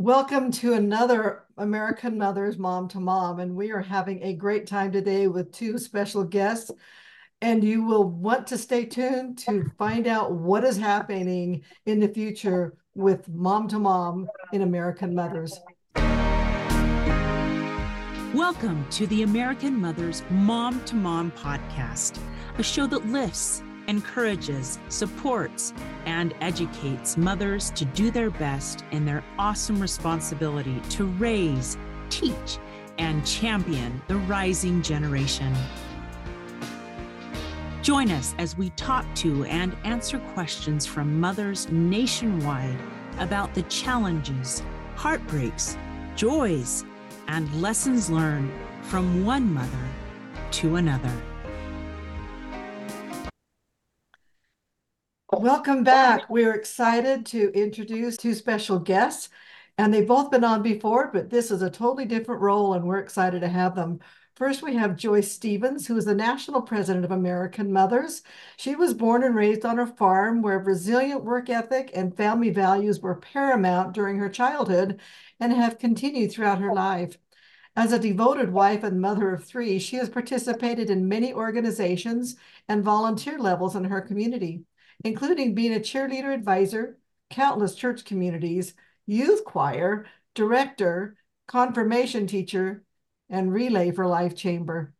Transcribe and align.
Welcome 0.00 0.50
to 0.52 0.72
another 0.72 1.42
American 1.58 2.16
Mothers 2.16 2.56
Mom 2.56 2.88
to 2.88 2.98
Mom. 2.98 3.38
And 3.38 3.54
we 3.54 3.70
are 3.70 3.82
having 3.82 4.22
a 4.22 4.32
great 4.32 4.66
time 4.66 4.90
today 4.90 5.26
with 5.26 5.52
two 5.52 5.76
special 5.76 6.24
guests. 6.24 6.70
And 7.42 7.62
you 7.62 7.84
will 7.84 8.04
want 8.04 8.46
to 8.46 8.56
stay 8.56 8.86
tuned 8.86 9.36
to 9.40 9.70
find 9.76 10.06
out 10.06 10.32
what 10.32 10.64
is 10.64 10.78
happening 10.78 11.64
in 11.84 12.00
the 12.00 12.08
future 12.08 12.78
with 12.94 13.28
Mom 13.28 13.68
to 13.68 13.78
Mom 13.78 14.26
in 14.54 14.62
American 14.62 15.14
Mothers. 15.14 15.60
Welcome 18.34 18.86
to 18.92 19.06
the 19.08 19.22
American 19.22 19.78
Mothers 19.78 20.22
Mom 20.30 20.82
to 20.86 20.94
Mom 20.94 21.30
podcast, 21.32 22.18
a 22.56 22.62
show 22.62 22.86
that 22.86 23.06
lifts 23.06 23.62
encourages, 23.90 24.78
supports, 24.88 25.74
and 26.06 26.32
educates 26.40 27.16
mothers 27.16 27.70
to 27.72 27.84
do 27.86 28.12
their 28.12 28.30
best 28.30 28.84
in 28.92 29.04
their 29.04 29.24
awesome 29.36 29.80
responsibility 29.80 30.80
to 30.90 31.06
raise, 31.06 31.76
teach, 32.08 32.58
and 32.98 33.26
champion 33.26 34.00
the 34.06 34.16
rising 34.16 34.80
generation. 34.80 35.52
Join 37.82 38.12
us 38.12 38.34
as 38.38 38.56
we 38.56 38.70
talk 38.70 39.04
to 39.16 39.44
and 39.46 39.76
answer 39.82 40.20
questions 40.34 40.86
from 40.86 41.18
mothers 41.18 41.68
nationwide 41.70 42.78
about 43.18 43.52
the 43.54 43.62
challenges, 43.62 44.62
heartbreaks, 44.94 45.76
joys, 46.14 46.84
and 47.26 47.52
lessons 47.60 48.08
learned 48.08 48.52
from 48.82 49.24
one 49.24 49.52
mother 49.52 49.88
to 50.52 50.76
another. 50.76 51.12
Welcome 55.32 55.84
back. 55.84 56.28
We're 56.28 56.54
excited 56.54 57.24
to 57.26 57.52
introduce 57.52 58.16
two 58.16 58.34
special 58.34 58.80
guests, 58.80 59.28
and 59.78 59.94
they've 59.94 60.06
both 60.06 60.32
been 60.32 60.42
on 60.42 60.60
before, 60.60 61.08
but 61.12 61.30
this 61.30 61.52
is 61.52 61.62
a 61.62 61.70
totally 61.70 62.04
different 62.04 62.40
role, 62.40 62.74
and 62.74 62.84
we're 62.84 62.98
excited 62.98 63.40
to 63.42 63.48
have 63.48 63.76
them. 63.76 64.00
First, 64.34 64.60
we 64.60 64.74
have 64.74 64.96
Joyce 64.96 65.30
Stevens, 65.30 65.86
who 65.86 65.96
is 65.96 66.04
the 66.04 66.16
national 66.16 66.62
president 66.62 67.04
of 67.04 67.12
American 67.12 67.72
Mothers. 67.72 68.22
She 68.56 68.74
was 68.74 68.92
born 68.92 69.22
and 69.22 69.36
raised 69.36 69.64
on 69.64 69.78
a 69.78 69.86
farm 69.86 70.42
where 70.42 70.58
resilient 70.58 71.22
work 71.22 71.48
ethic 71.48 71.92
and 71.94 72.16
family 72.16 72.50
values 72.50 72.98
were 72.98 73.14
paramount 73.14 73.92
during 73.92 74.18
her 74.18 74.30
childhood 74.30 75.00
and 75.38 75.52
have 75.52 75.78
continued 75.78 76.32
throughout 76.32 76.58
her 76.58 76.74
life. 76.74 77.18
As 77.76 77.92
a 77.92 78.00
devoted 78.00 78.52
wife 78.52 78.82
and 78.82 79.00
mother 79.00 79.32
of 79.32 79.44
three, 79.44 79.78
she 79.78 79.94
has 79.96 80.10
participated 80.10 80.90
in 80.90 81.08
many 81.08 81.32
organizations 81.32 82.34
and 82.68 82.82
volunteer 82.82 83.38
levels 83.38 83.76
in 83.76 83.84
her 83.84 84.00
community 84.00 84.64
including 85.04 85.54
being 85.54 85.74
a 85.74 85.80
cheerleader 85.80 86.32
advisor, 86.32 86.98
countless 87.30 87.74
church 87.74 88.04
communities, 88.04 88.74
youth 89.06 89.44
choir, 89.44 90.06
director, 90.34 91.16
confirmation 91.46 92.26
teacher, 92.26 92.84
and 93.28 93.52
Relay 93.52 93.90
for 93.90 94.06
Life 94.06 94.36
Chamber. 94.36 94.94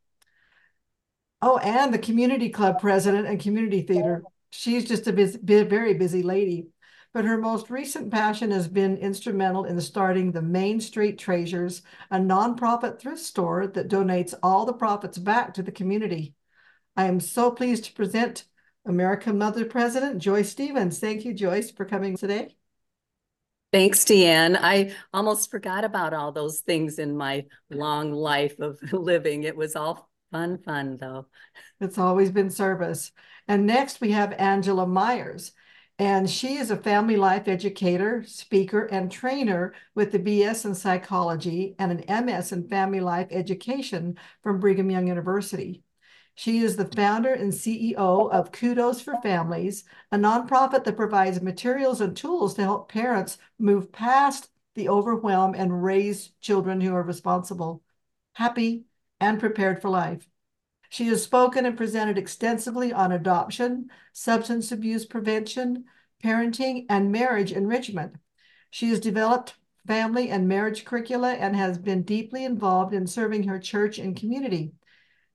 Oh, 1.43 1.59
and 1.59 1.93
the 1.93 1.99
community 1.99 2.51
club 2.51 2.81
president 2.81 3.27
and 3.27 3.41
community 3.41 3.83
theater. 3.83 4.23
She's 4.51 4.85
just 4.85 5.07
a 5.07 5.13
busy, 5.13 5.39
very 5.39 5.95
busy 5.95 6.23
lady. 6.23 6.69
But 7.13 7.25
her 7.25 7.39
most 7.39 7.71
recent 7.71 8.11
passion 8.11 8.53
has 8.53 8.69
been 8.69 8.97
instrumental 8.97 9.65
in 9.65 9.81
starting 9.81 10.31
the 10.31 10.43
Main 10.43 10.81
Street 10.81 11.19
Treasures, 11.19 11.83
a 12.11 12.19
nonprofit 12.19 13.01
thrift 13.01 13.21
store 13.21 13.67
that 13.67 13.89
donates 13.89 14.35
all 14.43 14.65
the 14.65 14.73
profits 14.73 15.19
back 15.19 15.55
to 15.55 15.63
the 15.63 15.73
community. 15.73 16.35
I 16.97 17.07
am 17.07 17.19
so 17.19 17.51
pleased 17.51 17.85
to 17.87 17.93
present 17.95 18.45
American 18.87 19.39
Mother 19.39 19.65
President 19.65 20.19
Joyce 20.19 20.51
Stevens. 20.51 20.99
Thank 20.99 21.25
you, 21.25 21.35
Joyce, 21.35 21.71
for 21.71 21.85
coming 21.85 22.17
today. 22.17 22.57
Thanks, 23.73 24.05
Deanne. 24.05 24.59
I 24.61 24.95
almost 25.13 25.51
forgot 25.51 25.85
about 25.85 26.13
all 26.13 26.33
those 26.33 26.61
things 26.61 26.99
in 26.99 27.17
my 27.17 27.47
long 27.71 28.13
life 28.13 28.59
of 28.59 28.81
living. 28.93 29.45
It 29.45 29.57
was 29.57 29.77
all 29.77 30.11
fun, 30.33 30.59
fun, 30.59 30.97
though. 30.97 31.27
It's 31.81 31.99
always 31.99 32.31
been 32.31 32.51
service. 32.51 33.13
And 33.47 33.67
next 33.67 34.01
we 34.01 34.11
have 34.11 34.33
Angela 34.33 34.87
Meyers. 34.87 35.53
And 36.01 36.31
she 36.31 36.57
is 36.57 36.71
a 36.71 36.77
family 36.77 37.17
life 37.17 37.47
educator, 37.47 38.25
speaker, 38.27 38.87
and 38.87 39.13
trainer 39.13 39.75
with 39.95 40.13
the 40.13 40.19
BS 40.19 40.65
in 40.65 40.75
psychology 40.75 41.75
and 41.79 41.93
an 41.93 42.25
MS 42.27 42.53
in 42.53 42.69
family 42.69 43.01
life 43.01 43.29
education 43.31 44.19
from 44.43 44.61
Brigham 44.61 44.91
Young 44.91 45.07
University. 45.07 45.85
She 46.35 46.61
is 46.61 46.77
the 46.77 46.87
founder 46.87 47.35
and 47.35 47.53
CEO 47.53 48.31
of 48.31 48.53
Kudos 48.53 49.01
for 49.01 49.21
Families, 49.21 49.85
a 50.11 50.17
nonprofit 50.17 50.85
that 50.85 50.97
provides 50.97 51.43
materials 51.43 52.01
and 52.01 52.17
tools 52.17 52.55
to 52.55 52.63
help 52.63 52.91
parents 52.91 53.39
move 53.59 53.93
past 53.93 54.49
the 54.75 54.89
overwhelm 54.89 55.55
and 55.55 55.83
raise 55.83 56.31
children 56.41 56.81
who 56.81 56.95
are 56.95 57.03
responsible, 57.03 57.83
happy, 58.35 58.85
and 59.21 59.39
prepared 59.39 59.83
for 59.83 59.91
life. 59.91 60.27
She 60.89 61.07
has 61.09 61.23
spoken 61.23 61.67
and 61.67 61.77
presented 61.77 62.19
extensively 62.19 62.93
on 62.93 63.13
adoption, 63.13 63.91
substance 64.13 64.73
abuse 64.73 65.05
prevention, 65.05 65.85
parenting, 66.23 66.87
and 66.89 67.13
marriage 67.13 67.53
enrichment. 67.53 68.17
She 68.71 68.89
has 68.91 69.01
developed 69.01 69.55
family 69.87 70.31
and 70.31 70.49
marriage 70.49 70.85
curricula 70.85 71.35
and 71.35 71.55
has 71.57 71.79
been 71.79 72.03
deeply 72.03 72.45
involved 72.45 72.95
in 72.95 73.07
serving 73.07 73.45
her 73.45 73.59
church 73.59 73.99
and 73.99 74.17
community. 74.17 74.73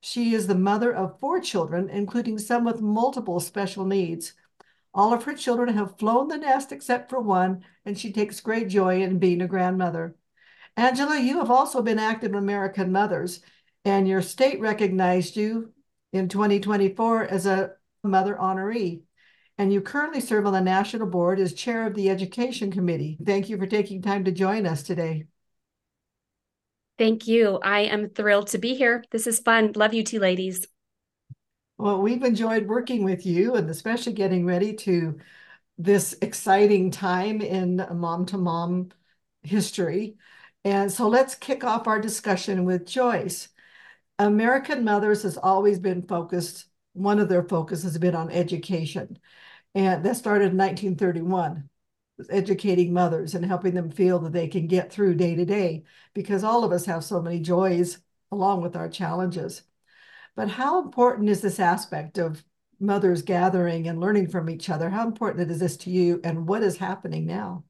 She 0.00 0.34
is 0.34 0.46
the 0.46 0.54
mother 0.54 0.94
of 0.94 1.18
four 1.18 1.40
children, 1.40 1.88
including 1.88 2.38
some 2.38 2.64
with 2.64 2.80
multiple 2.80 3.40
special 3.40 3.84
needs. 3.84 4.34
All 4.94 5.12
of 5.12 5.24
her 5.24 5.34
children 5.34 5.74
have 5.74 5.98
flown 5.98 6.28
the 6.28 6.38
nest 6.38 6.72
except 6.72 7.10
for 7.10 7.20
one, 7.20 7.64
and 7.84 7.98
she 7.98 8.12
takes 8.12 8.40
great 8.40 8.68
joy 8.68 9.02
in 9.02 9.18
being 9.18 9.42
a 9.42 9.46
grandmother. 9.46 10.16
Angela, 10.76 11.18
you 11.18 11.38
have 11.38 11.50
also 11.50 11.82
been 11.82 11.98
active 11.98 12.32
in 12.32 12.38
American 12.38 12.92
Mothers, 12.92 13.40
and 13.84 14.06
your 14.06 14.22
state 14.22 14.60
recognized 14.60 15.36
you 15.36 15.72
in 16.12 16.28
2024 16.28 17.24
as 17.24 17.46
a 17.46 17.72
mother 18.02 18.36
honoree. 18.40 19.02
And 19.58 19.72
you 19.72 19.80
currently 19.80 20.20
serve 20.20 20.46
on 20.46 20.52
the 20.52 20.60
national 20.60 21.08
board 21.08 21.40
as 21.40 21.54
chair 21.54 21.86
of 21.86 21.94
the 21.94 22.10
education 22.10 22.70
committee. 22.70 23.16
Thank 23.24 23.48
you 23.48 23.56
for 23.56 23.66
taking 23.66 24.02
time 24.02 24.24
to 24.24 24.32
join 24.32 24.66
us 24.66 24.82
today. 24.82 25.26
Thank 26.98 27.26
you. 27.26 27.58
I 27.62 27.80
am 27.80 28.08
thrilled 28.08 28.48
to 28.48 28.58
be 28.58 28.74
here. 28.74 29.04
This 29.10 29.26
is 29.26 29.38
fun. 29.38 29.72
Love 29.76 29.92
you 29.92 30.02
two 30.02 30.18
ladies. 30.18 30.66
Well, 31.78 32.00
we've 32.00 32.22
enjoyed 32.22 32.66
working 32.66 33.04
with 33.04 33.26
you 33.26 33.54
and 33.54 33.68
especially 33.68 34.14
getting 34.14 34.46
ready 34.46 34.72
to 34.74 35.18
this 35.76 36.16
exciting 36.22 36.90
time 36.90 37.42
in 37.42 37.86
mom 37.92 38.24
to 38.26 38.38
mom 38.38 38.90
history. 39.42 40.16
And 40.64 40.90
so 40.90 41.06
let's 41.08 41.34
kick 41.34 41.64
off 41.64 41.86
our 41.86 42.00
discussion 42.00 42.64
with 42.64 42.86
Joyce. 42.86 43.48
American 44.18 44.84
Mothers 44.84 45.22
has 45.22 45.36
always 45.36 45.78
been 45.78 46.02
focused, 46.02 46.66
one 46.94 47.18
of 47.18 47.28
their 47.28 47.44
focus 47.44 47.82
has 47.82 47.98
been 47.98 48.14
on 48.14 48.30
education. 48.30 49.18
And 49.74 50.02
that 50.04 50.16
started 50.16 50.52
in 50.52 50.56
1931 50.56 51.68
educating 52.30 52.92
mothers 52.92 53.34
and 53.34 53.44
helping 53.44 53.74
them 53.74 53.90
feel 53.90 54.18
that 54.20 54.32
they 54.32 54.48
can 54.48 54.66
get 54.66 54.92
through 54.92 55.14
day 55.14 55.34
to 55.34 55.44
day 55.44 55.84
because 56.14 56.44
all 56.44 56.64
of 56.64 56.72
us 56.72 56.86
have 56.86 57.04
so 57.04 57.20
many 57.20 57.40
joys 57.40 57.98
along 58.32 58.62
with 58.62 58.76
our 58.76 58.88
challenges. 58.88 59.62
But 60.34 60.48
how 60.48 60.82
important 60.82 61.28
is 61.28 61.40
this 61.40 61.60
aspect 61.60 62.18
of 62.18 62.44
mothers 62.78 63.22
gathering 63.22 63.88
and 63.88 64.00
learning 64.00 64.28
from 64.28 64.50
each 64.50 64.68
other? 64.68 64.90
How 64.90 65.06
important 65.06 65.50
is 65.50 65.58
this 65.58 65.76
to 65.78 65.90
you 65.90 66.20
and 66.24 66.46
what 66.46 66.62
is 66.62 66.78
happening 66.78 67.26
now? 67.26 67.64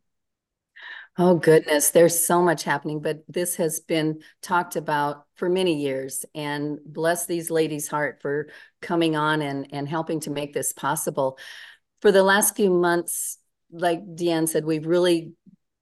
Oh, 1.19 1.37
goodness, 1.37 1.91
there's 1.91 2.27
so 2.27 2.43
much 2.43 2.63
happening, 2.63 3.01
but 3.01 3.25
this 3.27 3.57
has 3.57 3.81
been 3.81 4.21
talked 4.43 4.77
about 4.77 5.25
for 5.37 5.49
many 5.49 5.81
years. 5.81 6.27
And 6.34 6.78
bless 6.84 7.25
these 7.25 7.51
ladies' 7.51 7.89
heart 7.89 8.21
for 8.21 8.49
coming 8.83 9.17
on 9.17 9.41
and, 9.41 9.67
and 9.73 9.89
helping 9.89 10.21
to 10.21 10.31
make 10.31 10.53
this 10.53 10.75
possible. 10.75 11.39
For 12.03 12.13
the 12.13 12.23
last 12.23 12.55
few 12.55 12.69
months, 12.69 13.39
like 13.71 14.04
Deanne 14.04 14.49
said, 14.49 14.65
we've 14.65 14.87
really 14.87 15.32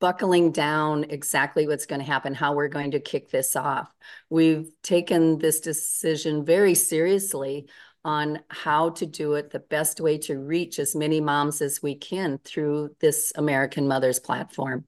buckling 0.00 0.52
down 0.52 1.04
exactly 1.04 1.66
what's 1.66 1.86
going 1.86 2.00
to 2.00 2.06
happen, 2.06 2.34
how 2.34 2.54
we're 2.54 2.68
going 2.68 2.90
to 2.90 3.00
kick 3.00 3.30
this 3.30 3.56
off. 3.56 3.90
We've 4.28 4.68
taken 4.82 5.38
this 5.38 5.60
decision 5.60 6.44
very 6.44 6.74
seriously 6.74 7.68
on 8.04 8.40
how 8.48 8.90
to 8.90 9.06
do 9.06 9.34
it, 9.34 9.50
the 9.50 9.60
best 9.60 10.00
way 10.00 10.18
to 10.18 10.38
reach 10.38 10.78
as 10.78 10.94
many 10.94 11.20
moms 11.20 11.62
as 11.62 11.82
we 11.82 11.94
can 11.94 12.38
through 12.44 12.94
this 13.00 13.32
American 13.34 13.88
Mothers 13.88 14.20
platform. 14.20 14.84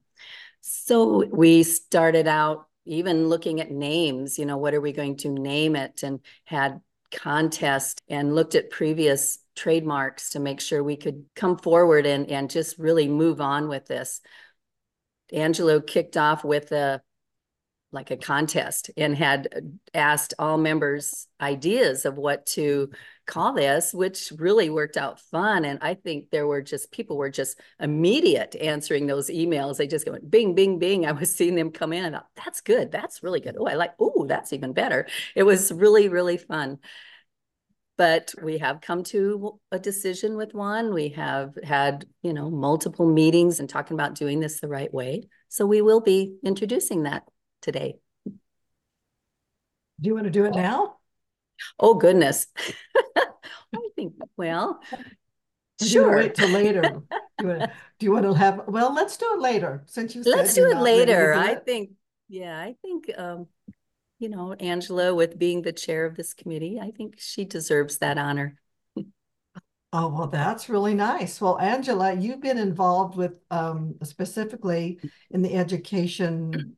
So 0.61 1.25
we 1.25 1.63
started 1.63 2.27
out 2.27 2.67
even 2.85 3.27
looking 3.27 3.59
at 3.59 3.71
names, 3.71 4.37
you 4.37 4.45
know, 4.45 4.57
what 4.57 4.73
are 4.73 4.81
we 4.81 4.91
going 4.91 5.17
to 5.17 5.29
name 5.29 5.75
it? 5.75 6.03
And 6.03 6.19
had 6.45 6.79
contest 7.11 8.01
and 8.07 8.35
looked 8.35 8.55
at 8.55 8.69
previous 8.69 9.39
trademarks 9.57 10.29
to 10.31 10.39
make 10.39 10.61
sure 10.61 10.83
we 10.83 10.95
could 10.95 11.25
come 11.35 11.57
forward 11.57 12.05
and, 12.05 12.29
and 12.29 12.49
just 12.49 12.77
really 12.77 13.07
move 13.07 13.41
on 13.41 13.67
with 13.67 13.85
this. 13.87 14.21
Angela 15.33 15.81
kicked 15.81 16.15
off 16.15 16.45
with 16.45 16.71
a 16.71 17.01
like 17.91 18.11
a 18.11 18.17
contest 18.17 18.91
and 18.97 19.15
had 19.15 19.47
asked 19.93 20.33
all 20.37 20.57
members 20.57 21.27
ideas 21.39 22.05
of 22.05 22.17
what 22.17 22.45
to 22.45 22.89
call 23.25 23.53
this, 23.53 23.93
which 23.93 24.31
really 24.37 24.69
worked 24.69 24.97
out 24.97 25.19
fun. 25.19 25.63
And 25.65 25.79
I 25.81 25.93
think 25.93 26.29
there 26.29 26.47
were 26.47 26.61
just 26.61 26.91
people 26.91 27.17
were 27.17 27.29
just 27.29 27.59
immediate 27.79 28.55
answering 28.55 29.07
those 29.07 29.29
emails. 29.29 29.77
They 29.77 29.87
just 29.87 30.05
go 30.05 30.17
bing, 30.29 30.53
bing, 30.53 30.79
bing. 30.79 31.05
I 31.05 31.13
was 31.13 31.33
seeing 31.33 31.55
them 31.55 31.71
come 31.71 31.93
in. 31.93 32.05
And 32.05 32.15
thought, 32.15 32.27
that's 32.35 32.61
good. 32.61 32.91
That's 32.91 33.23
really 33.23 33.39
good. 33.39 33.55
Oh, 33.57 33.67
I 33.67 33.75
like, 33.75 33.93
oh, 33.99 34.25
that's 34.27 34.53
even 34.53 34.73
better. 34.73 35.07
It 35.33 35.43
was 35.43 35.71
really, 35.71 36.09
really 36.09 36.37
fun. 36.37 36.79
But 37.97 38.33
we 38.43 38.59
have 38.59 38.81
come 38.81 39.03
to 39.05 39.59
a 39.71 39.79
decision 39.79 40.37
with 40.37 40.53
one. 40.53 40.93
We 40.93 41.09
have 41.09 41.57
had, 41.63 42.05
you 42.21 42.31
know, 42.31 42.51
multiple 42.51 43.07
meetings 43.07 43.59
and 43.59 43.67
talking 43.67 43.95
about 43.95 44.13
doing 44.13 44.39
this 44.39 44.59
the 44.59 44.67
right 44.67 44.93
way. 44.93 45.23
So 45.49 45.65
we 45.65 45.81
will 45.81 46.01
be 46.01 46.37
introducing 46.43 47.03
that 47.03 47.23
today. 47.61 47.95
Do 48.25 50.07
you 50.09 50.13
want 50.13 50.25
to 50.25 50.31
do 50.31 50.45
it 50.45 50.53
now? 50.53 50.97
Oh 51.79 51.95
goodness. 51.95 52.47
I 53.17 53.89
think 53.95 54.13
well, 54.37 54.79
sure. 55.81 56.17
wait 56.17 56.35
till 56.35 56.49
later. 56.49 56.81
do, 56.81 56.99
you 57.41 57.47
want 57.47 57.61
to, 57.61 57.71
do 57.99 58.05
you 58.05 58.11
want 58.11 58.25
to 58.25 58.33
have? 58.33 58.61
Well, 58.67 58.93
let's 58.93 59.17
do 59.17 59.33
it 59.33 59.39
later. 59.39 59.83
Since 59.87 60.15
you 60.15 60.23
let's 60.23 60.53
do 60.53 60.69
it 60.69 60.77
later. 60.77 61.33
Do 61.33 61.39
I 61.39 61.55
think. 61.55 61.91
Yeah, 62.29 62.59
I 62.59 62.75
think. 62.81 63.09
Um, 63.17 63.47
you 64.19 64.29
know, 64.29 64.53
Angela, 64.53 65.13
with 65.13 65.37
being 65.37 65.61
the 65.61 65.73
chair 65.73 66.05
of 66.05 66.15
this 66.15 66.33
committee, 66.33 66.79
I 66.79 66.91
think 66.91 67.15
she 67.19 67.45
deserves 67.45 67.99
that 67.99 68.17
honor. 68.17 68.57
Oh, 69.93 70.09
well, 70.09 70.27
that's 70.27 70.69
really 70.69 70.93
nice. 70.93 71.39
Well, 71.39 71.59
Angela, 71.59 72.13
you've 72.13 72.41
been 72.41 72.57
involved 72.57 73.15
with 73.15 73.39
um, 73.49 73.95
specifically 74.03 74.99
in 75.31 75.41
the 75.41 75.55
education 75.55 76.75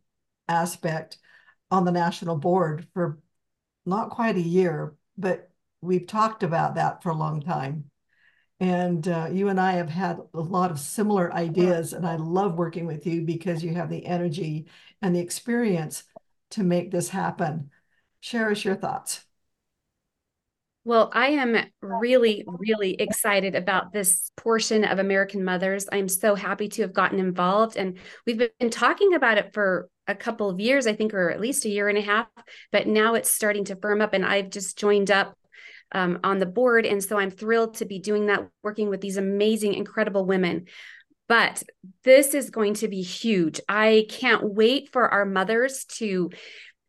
aspect 0.47 1.17
on 1.71 1.85
the 1.85 1.91
national 1.91 2.35
board 2.37 2.87
for 2.93 3.19
not 3.85 4.11
quite 4.11 4.35
a 4.35 4.41
year, 4.41 4.95
but 5.17 5.49
we've 5.81 6.05
talked 6.05 6.43
about 6.43 6.75
that 6.75 7.01
for 7.01 7.09
a 7.09 7.15
long 7.15 7.41
time. 7.41 7.85
And 8.59 9.07
uh, 9.07 9.29
you 9.31 9.47
and 9.47 9.59
I 9.59 9.73
have 9.73 9.89
had 9.89 10.19
a 10.33 10.41
lot 10.41 10.69
of 10.69 10.79
similar 10.79 11.33
ideas, 11.33 11.93
and 11.93 12.05
I 12.05 12.17
love 12.17 12.57
working 12.57 12.85
with 12.85 13.07
you 13.07 13.21
because 13.21 13.63
you 13.63 13.73
have 13.73 13.89
the 13.89 14.05
energy 14.05 14.67
and 15.01 15.15
the 15.15 15.19
experience 15.19 16.03
to 16.51 16.63
make 16.63 16.91
this 16.91 17.09
happen. 17.09 17.69
Share 18.19 18.51
us 18.51 18.63
your 18.63 18.75
thoughts. 18.75 19.25
Well, 20.85 21.11
I 21.13 21.27
am 21.29 21.55
really, 21.81 22.45
really 22.47 22.95
excited 22.95 23.53
about 23.53 23.91
this 23.91 24.31
portion 24.37 24.83
of 24.83 24.97
American 24.97 25.43
Mothers. 25.43 25.87
I'm 25.91 26.07
so 26.07 26.35
happy 26.35 26.67
to 26.69 26.81
have 26.83 26.93
gotten 26.93 27.19
involved. 27.19 27.77
And 27.77 27.99
we've 28.25 28.37
been 28.37 28.69
talking 28.69 29.13
about 29.13 29.37
it 29.37 29.53
for 29.53 29.89
a 30.07 30.15
couple 30.15 30.49
of 30.49 30.59
years, 30.59 30.87
I 30.87 30.93
think, 30.93 31.13
or 31.13 31.29
at 31.29 31.41
least 31.41 31.65
a 31.65 31.69
year 31.69 31.89
and 31.89 31.97
a 31.97 32.01
half, 32.01 32.27
but 32.71 32.87
now 32.87 33.13
it's 33.13 33.29
starting 33.29 33.65
to 33.65 33.75
firm 33.75 34.01
up. 34.01 34.13
And 34.13 34.25
I've 34.25 34.49
just 34.49 34.79
joined 34.79 35.11
up 35.11 35.37
um, 35.91 36.19
on 36.23 36.39
the 36.39 36.45
board. 36.45 36.85
And 36.85 37.03
so 37.03 37.17
I'm 37.17 37.29
thrilled 37.29 37.75
to 37.75 37.85
be 37.85 37.99
doing 37.99 38.27
that, 38.27 38.47
working 38.63 38.89
with 38.89 39.01
these 39.01 39.17
amazing, 39.17 39.75
incredible 39.75 40.25
women. 40.25 40.65
But 41.29 41.63
this 42.03 42.33
is 42.33 42.49
going 42.49 42.73
to 42.75 42.89
be 42.89 43.01
huge. 43.01 43.61
I 43.69 44.07
can't 44.09 44.53
wait 44.53 44.91
for 44.91 45.07
our 45.07 45.25
mothers 45.25 45.85
to 45.97 46.31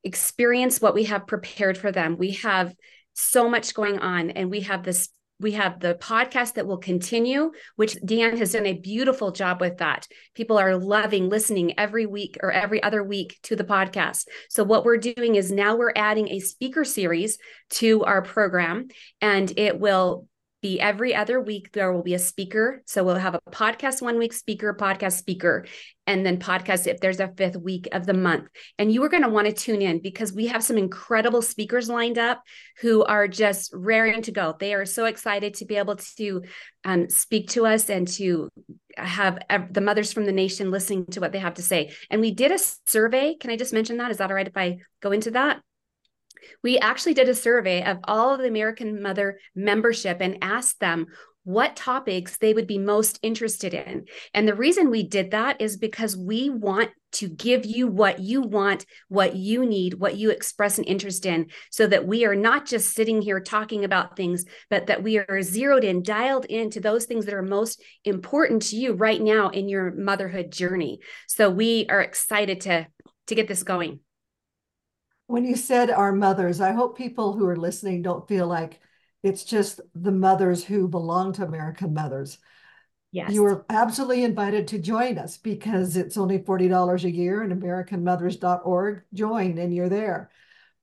experience 0.03 0.81
what 0.81 0.95
we 0.95 1.05
have 1.05 1.27
prepared 1.27 1.79
for 1.79 1.93
them. 1.93 2.17
We 2.19 2.33
have 2.33 2.75
so 3.13 3.49
much 3.49 3.75
going 3.75 3.99
on, 3.99 4.31
and 4.31 4.51
we 4.51 4.61
have 4.61 4.83
this 4.83 5.11
we 5.41 5.53
have 5.53 5.81
the 5.81 5.95
podcast 5.95 6.55
that 6.55 6.67
will 6.67 6.77
continue, 6.77 7.51
which 7.77 7.97
Deanne 7.97 8.37
has 8.39 8.53
done 8.53 8.67
a 8.67 8.75
beautiful 8.75 9.33
job 9.33 9.61
with 9.61 9.79
that. 9.79 10.07
People 10.35 10.59
are 10.59 10.77
loving 10.77 11.31
listening 11.31 11.79
every 11.79 12.05
week 12.05 12.37
or 12.43 12.53
every 12.53 12.83
other 12.83 13.03
week 13.03 13.39
to 13.45 13.57
the 13.57 13.65
podcast. 13.65 14.27
So, 14.51 14.65
what 14.65 14.85
we're 14.85 14.99
doing 14.99 15.37
is 15.37 15.51
now 15.51 15.77
we're 15.77 15.95
adding 15.97 16.29
a 16.29 16.41
speaker 16.41 16.85
series 16.85 17.39
to 17.71 18.05
our 18.05 18.23
program, 18.23 18.89
and 19.21 19.51
it 19.57 19.81
will 19.81 20.29
be 20.63 20.81
every 20.81 21.15
other 21.15 21.41
week 21.41 21.73
there 21.73 21.93
will 21.93 22.03
be 22.03 22.15
a 22.15 22.19
speaker. 22.19 22.83
So 22.87 23.03
we'll 23.03 23.17
have 23.17 23.35
a 23.35 23.41
podcast 23.51 24.03
one 24.03 24.19
week 24.19 24.33
speaker 24.33 24.75
podcast 24.79 25.19
speaker 25.19 25.67
and 26.07 26.27
then 26.27 26.39
podcast 26.39 26.87
if 26.87 27.01
there's 27.01 27.21
a 27.21 27.33
fifth 27.37 27.57
week 27.57 27.89
of 27.93 28.07
the 28.07 28.15
month. 28.15 28.49
And 28.79 28.93
you 28.93 29.03
are 29.05 29.09
going 29.09 29.23
to 29.23 29.29
want 29.29 29.47
to 29.47 29.53
tune 29.53 29.81
in 29.81 30.01
because 30.01 30.33
we 30.33 30.49
have 30.49 30.63
some 30.63 30.77
incredible 30.77 31.43
speakers 31.43 31.89
lined 31.89 32.19
up 32.19 32.43
who 32.81 33.05
are 33.05 33.29
just 33.29 33.73
raring 33.75 34.23
to 34.23 34.33
go. 34.33 34.55
They 34.59 34.75
are 34.75 34.87
so 34.87 35.05
excited 35.05 35.55
to 35.55 35.65
be 35.65 35.77
able 35.77 35.97
to 35.97 36.43
um, 36.85 37.09
speak 37.09 37.51
to 37.51 37.67
us 37.67 37.89
and 37.89 38.09
to 38.09 38.49
have 38.97 39.39
the 39.71 39.81
mothers 39.81 40.13
from 40.13 40.27
the 40.27 40.33
nation 40.33 40.71
listening 40.71 41.07
to 41.07 41.21
what 41.21 41.33
they 41.33 41.39
have 41.39 41.55
to 41.55 41.63
say. 41.63 41.93
And 42.11 42.21
we 42.21 42.33
did 42.33 42.53
a 42.53 42.59
survey. 42.87 43.37
Can 43.39 43.51
i 43.51 43.57
just 43.57 43.73
mention 43.73 43.99
that? 43.99 44.11
Is 44.11 44.19
that 44.19 44.31
all 44.31 44.37
right 44.37 44.49
if 44.49 44.57
i 44.57 44.79
go 45.01 45.13
into 45.13 45.31
that 45.31 45.61
we 46.63 46.79
actually 46.79 47.15
did 47.15 47.29
a 47.29 47.35
survey 47.35 47.83
of 47.85 47.99
all 48.05 48.35
of 48.35 48.41
the 48.41 48.49
American 48.49 49.03
Mother 49.03 49.39
membership 49.55 50.19
and 50.21 50.39
asked 50.43 50.81
them 50.81 51.07
what 51.45 51.75
topics 51.75 52.37
they 52.37 52.53
would 52.53 52.67
be 52.67 52.79
most 52.79 53.19
interested 53.23 53.73
in. 53.73 54.05
And 54.35 54.47
the 54.47 54.55
reason 54.55 54.91
we 54.91 55.03
did 55.03 55.31
that 55.31 55.61
is 55.61 55.77
because 55.77 56.17
we 56.17 56.51
want 56.51 56.91
to 57.13 57.29
give 57.29 57.65
you 57.65 57.89
what 57.89 58.21
you 58.21 58.43
want, 58.43 58.85
what 59.09 59.35
you 59.35 59.67
need, 59.67 59.95
what 59.95 60.17
you 60.17 60.31
express 60.31 60.79
an 60.79 60.85
interest 60.85 61.27
in, 61.27 61.47
so 61.71 61.87
that 61.87 62.07
we 62.07 62.25
are 62.25 62.37
not 62.37 62.67
just 62.67 62.95
sitting 62.95 63.21
here 63.21 63.41
talking 63.41 63.85
about 63.85 64.17
things, 64.17 64.45
but 64.69 64.87
that 64.87 65.03
we 65.03 65.19
are 65.19 65.43
zeroed 65.43 65.83
in, 65.83 66.03
dialed 66.03 66.45
into 66.45 66.79
those 66.79 67.07
things 67.07 67.25
that 67.25 67.35
are 67.35 67.43
most 67.43 67.83
important 68.05 68.63
to 68.63 68.77
you 68.77 68.93
right 68.93 69.21
now 69.21 69.49
in 69.49 69.69
your 69.69 69.93
motherhood 69.93 70.53
journey. 70.53 71.01
So 71.27 71.51
we 71.51 71.87
are 71.89 72.01
excited 72.01 72.61
to 72.63 72.87
to 73.27 73.35
get 73.37 73.47
this 73.47 73.63
going 73.63 74.01
when 75.31 75.45
you 75.45 75.57
said 75.57 75.91
our 75.91 76.13
mothers, 76.13 76.61
I 76.61 76.73
hope 76.73 76.99
people 76.99 77.33
who 77.33 77.47
are 77.47 77.57
listening 77.57 78.03
don't 78.03 78.27
feel 78.27 78.47
like 78.47 78.81
it's 79.23 79.45
just 79.45 79.81
the 79.95 80.13
mothers 80.13 80.65
who 80.65 80.89
belong 80.89 81.33
to 81.35 81.45
American 81.45 81.95
Mothers. 81.95 82.39
Yes. 83.13 83.33
You 83.33 83.45
are 83.45 83.65
absolutely 83.69 84.25
invited 84.25 84.69
to 84.69 84.79
join 84.79 85.19
us 85.19 85.37
because 85.37 85.97
it's 85.97 86.17
only 86.17 86.39
$40 86.39 87.05
a 87.05 87.11
year 87.11 87.43
and 87.43 87.53
AmericanMothers.org. 87.53 89.03
Join 89.13 89.59
and 89.59 89.75
you're 89.75 89.89
there. 89.89 90.31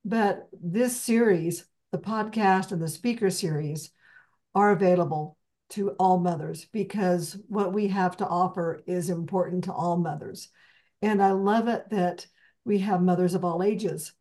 But 0.03 0.47
this 0.53 0.99
series, 0.99 1.65
the 1.91 1.97
podcast 1.97 2.71
and 2.71 2.81
the 2.81 2.88
speaker 2.88 3.29
series, 3.29 3.91
are 4.53 4.71
available 4.71 5.38
to 5.69 5.91
all 5.91 6.19
mothers 6.19 6.65
because 6.65 7.38
what 7.47 7.73
we 7.73 7.88
have 7.88 8.15
to 8.17 8.27
offer 8.27 8.81
is 8.88 9.09
important 9.09 9.65
to 9.65 9.73
all 9.73 9.97
mothers. 9.97 10.49
And 11.01 11.21
I 11.21 11.31
love 11.31 11.67
it 11.67 11.89
that 11.91 12.27
we 12.65 12.79
have 12.79 13.01
mothers 13.01 13.33
of 13.33 13.44
all 13.45 13.63
ages 13.63 14.13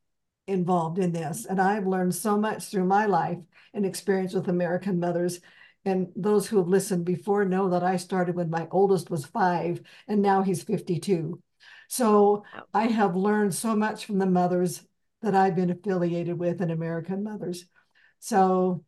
involved 0.46 0.98
in 0.98 1.12
this. 1.12 1.46
And 1.46 1.60
I've 1.60 1.86
learned 1.86 2.14
so 2.14 2.36
much 2.36 2.64
through 2.64 2.84
my 2.84 3.06
life 3.06 3.38
and 3.74 3.84
experience 3.84 4.32
with 4.32 4.48
American 4.48 5.00
mothers. 5.00 5.40
And 5.84 6.08
those 6.16 6.46
who 6.46 6.58
have 6.58 6.68
listened 6.68 7.04
before 7.04 7.44
know 7.44 7.70
that 7.70 7.82
I 7.82 7.96
started 7.96 8.34
when 8.34 8.50
my 8.50 8.66
oldest 8.70 9.10
was 9.10 9.24
five 9.24 9.80
and 10.08 10.22
now 10.22 10.42
he's 10.42 10.62
52. 10.62 11.40
So 11.88 12.44
I 12.74 12.86
have 12.86 13.14
learned 13.14 13.54
so 13.54 13.76
much 13.76 14.06
from 14.06 14.18
the 14.18 14.26
mothers 14.26 14.82
that 15.22 15.34
I've 15.34 15.56
been 15.56 15.70
affiliated 15.70 16.38
with 16.38 16.60
in 16.60 16.70
American 16.70 17.22
Mothers. 17.22 17.64
So 18.18 18.84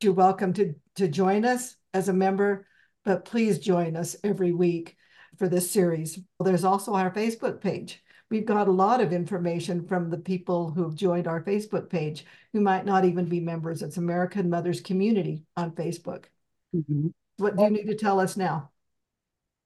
you're 0.00 0.12
welcome 0.12 0.52
to, 0.54 0.74
to 0.96 1.08
join 1.08 1.44
us 1.44 1.76
as 1.92 2.08
a 2.08 2.14
member, 2.14 2.66
but 3.04 3.24
please 3.24 3.58
join 3.58 3.96
us 3.96 4.16
every 4.24 4.52
week 4.52 4.96
for 5.36 5.48
this 5.48 5.70
series. 5.70 6.18
There's 6.40 6.64
also 6.64 6.94
our 6.94 7.12
Facebook 7.12 7.60
page 7.60 8.02
we've 8.30 8.46
got 8.46 8.68
a 8.68 8.72
lot 8.72 9.00
of 9.00 9.12
information 9.12 9.86
from 9.86 10.10
the 10.10 10.18
people 10.18 10.70
who 10.70 10.82
have 10.82 10.94
joined 10.94 11.26
our 11.26 11.42
Facebook 11.42 11.88
page 11.88 12.24
who 12.52 12.60
might 12.60 12.84
not 12.84 13.04
even 13.04 13.24
be 13.24 13.40
members. 13.40 13.82
It's 13.82 13.96
American 13.96 14.50
Mothers 14.50 14.80
Community 14.80 15.44
on 15.56 15.72
Facebook. 15.72 16.24
Mm-hmm. 16.74 17.08
What 17.38 17.56
do 17.56 17.64
you 17.64 17.70
need 17.70 17.86
to 17.86 17.94
tell 17.94 18.20
us 18.20 18.36
now? 18.36 18.70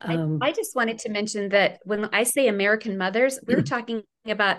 Um, 0.01 0.39
I, 0.43 0.49
I, 0.49 0.53
just 0.53 0.75
wanted 0.75 0.99
to 1.01 1.11
mention 1.11 1.49
that 1.51 1.79
when 1.85 2.09
I 2.13 2.25
say 2.25 2.49
American 2.49 2.99
mothers, 2.99 3.39
we're 3.47 3.63
talking 3.63 4.03
about 4.27 4.59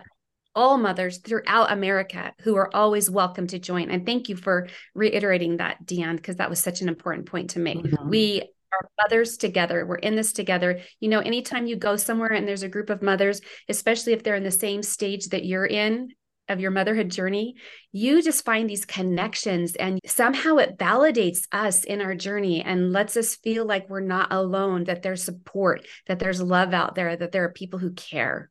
all 0.56 0.78
mothers 0.78 1.18
throughout 1.18 1.72
America 1.72 2.34
who 2.42 2.56
are 2.56 2.74
always 2.76 3.10
welcome 3.10 3.48
to 3.48 3.60
join. 3.60 3.90
And 3.90 4.06
thank 4.06 4.30
you 4.30 4.36
for 4.36 4.68
reiterating 4.94 5.58
that, 5.58 5.86
Deanne, 5.86 6.16
because 6.16 6.38
that 6.38 6.50
was 6.50 6.60
such 6.62 6.82
an 6.82 6.88
important 6.88 7.26
point 7.26 7.52
to 7.52 7.60
make. 7.60 7.80
Mm-hmm. 7.80 8.10
We 8.10 8.53
are 8.82 8.90
mothers 9.02 9.38
together. 9.38 9.86
We're 9.86 9.96
in 9.96 10.16
this 10.16 10.34
together. 10.34 10.82
You 11.00 11.10
know, 11.10 11.20
anytime 11.20 11.68
you 11.68 11.76
go 11.76 11.96
somewhere 11.96 12.32
and 12.32 12.48
there's 12.48 12.64
a 12.64 12.70
group 12.70 12.90
of 12.90 13.02
mothers, 13.02 13.42
especially 13.70 14.14
if 14.14 14.24
they're 14.24 14.36
in 14.36 14.44
the 14.44 14.52
same 14.52 14.84
stage 14.84 15.28
that 15.28 15.46
you're 15.46 15.66
in 15.66 16.10
of 16.50 16.60
your 16.60 16.72
motherhood 16.72 17.10
journey, 17.10 17.56
you 17.92 18.22
just 18.22 18.44
find 18.44 18.70
these 18.70 18.86
connections 18.86 19.76
and 19.76 20.00
somehow 20.06 20.58
it 20.58 20.78
validates 20.78 21.48
us 21.52 21.84
in 21.86 22.02
our 22.02 22.16
journey 22.16 22.62
and 22.62 22.92
lets 22.92 23.16
us 23.16 23.36
feel 23.36 23.66
like 23.66 23.90
we're 23.90 24.02
not 24.02 24.32
alone, 24.34 24.84
that 24.84 25.04
there's 25.04 25.24
support, 25.24 25.88
that 26.08 26.20
there's 26.20 26.42
love 26.42 26.74
out 26.74 26.96
there, 26.96 27.16
that 27.16 27.32
there 27.32 27.46
are 27.46 27.54
people 27.54 27.80
who 27.80 27.92
care. 27.92 28.50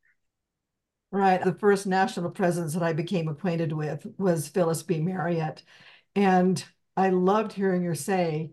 Right. 1.10 1.44
The 1.44 1.52
first 1.52 1.86
national 1.86 2.30
presence 2.30 2.72
that 2.72 2.82
I 2.82 2.94
became 2.94 3.28
acquainted 3.28 3.72
with 3.72 4.06
was 4.16 4.48
Phyllis 4.48 4.82
B. 4.82 4.98
Marriott. 4.98 5.62
And 6.14 6.64
I 6.96 7.10
loved 7.10 7.52
hearing 7.52 7.84
her 7.84 7.94
say, 7.94 8.52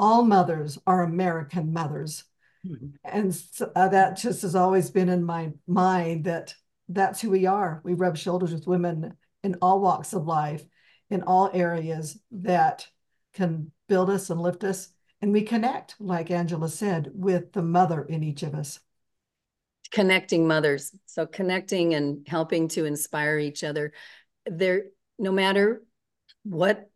all 0.00 0.24
mothers 0.24 0.78
are 0.84 1.02
American 1.04 1.72
mothers. 1.72 2.24
Mm-hmm. 2.66 2.88
And 3.04 3.34
so, 3.34 3.70
uh, 3.76 3.88
that 3.88 4.16
just 4.16 4.42
has 4.42 4.56
always 4.56 4.90
been 4.90 5.08
in 5.08 5.22
my 5.22 5.52
mind 5.68 6.24
that 6.24 6.54
that's 6.88 7.20
who 7.20 7.30
we 7.30 7.46
are. 7.46 7.80
We 7.84 7.94
rub 7.94 8.16
shoulders 8.16 8.52
with 8.52 8.66
women 8.66 9.16
in 9.44 9.56
all 9.62 9.80
walks 9.80 10.12
of 10.12 10.26
life. 10.26 10.64
in 11.10 11.22
all 11.22 11.50
areas 11.52 12.18
that 12.30 12.86
can 13.34 13.70
build 13.88 14.10
us 14.10 14.30
and 14.30 14.40
lift 14.40 14.64
us. 14.64 14.88
And 15.20 15.32
we 15.32 15.42
connect, 15.42 15.96
like 16.00 16.30
Angela 16.30 16.68
said, 16.68 17.10
with 17.12 17.52
the 17.52 17.62
mother 17.62 18.02
in 18.02 18.22
each 18.22 18.42
of 18.42 18.54
us. 18.54 18.80
Connecting 19.90 20.46
mothers. 20.46 20.92
So 21.06 21.26
connecting 21.26 21.94
and 21.94 22.26
helping 22.26 22.68
to 22.68 22.84
inspire 22.84 23.38
each 23.38 23.64
other. 23.64 23.92
There, 24.46 24.84
no 25.18 25.32
matter 25.32 25.82
what 26.44 26.89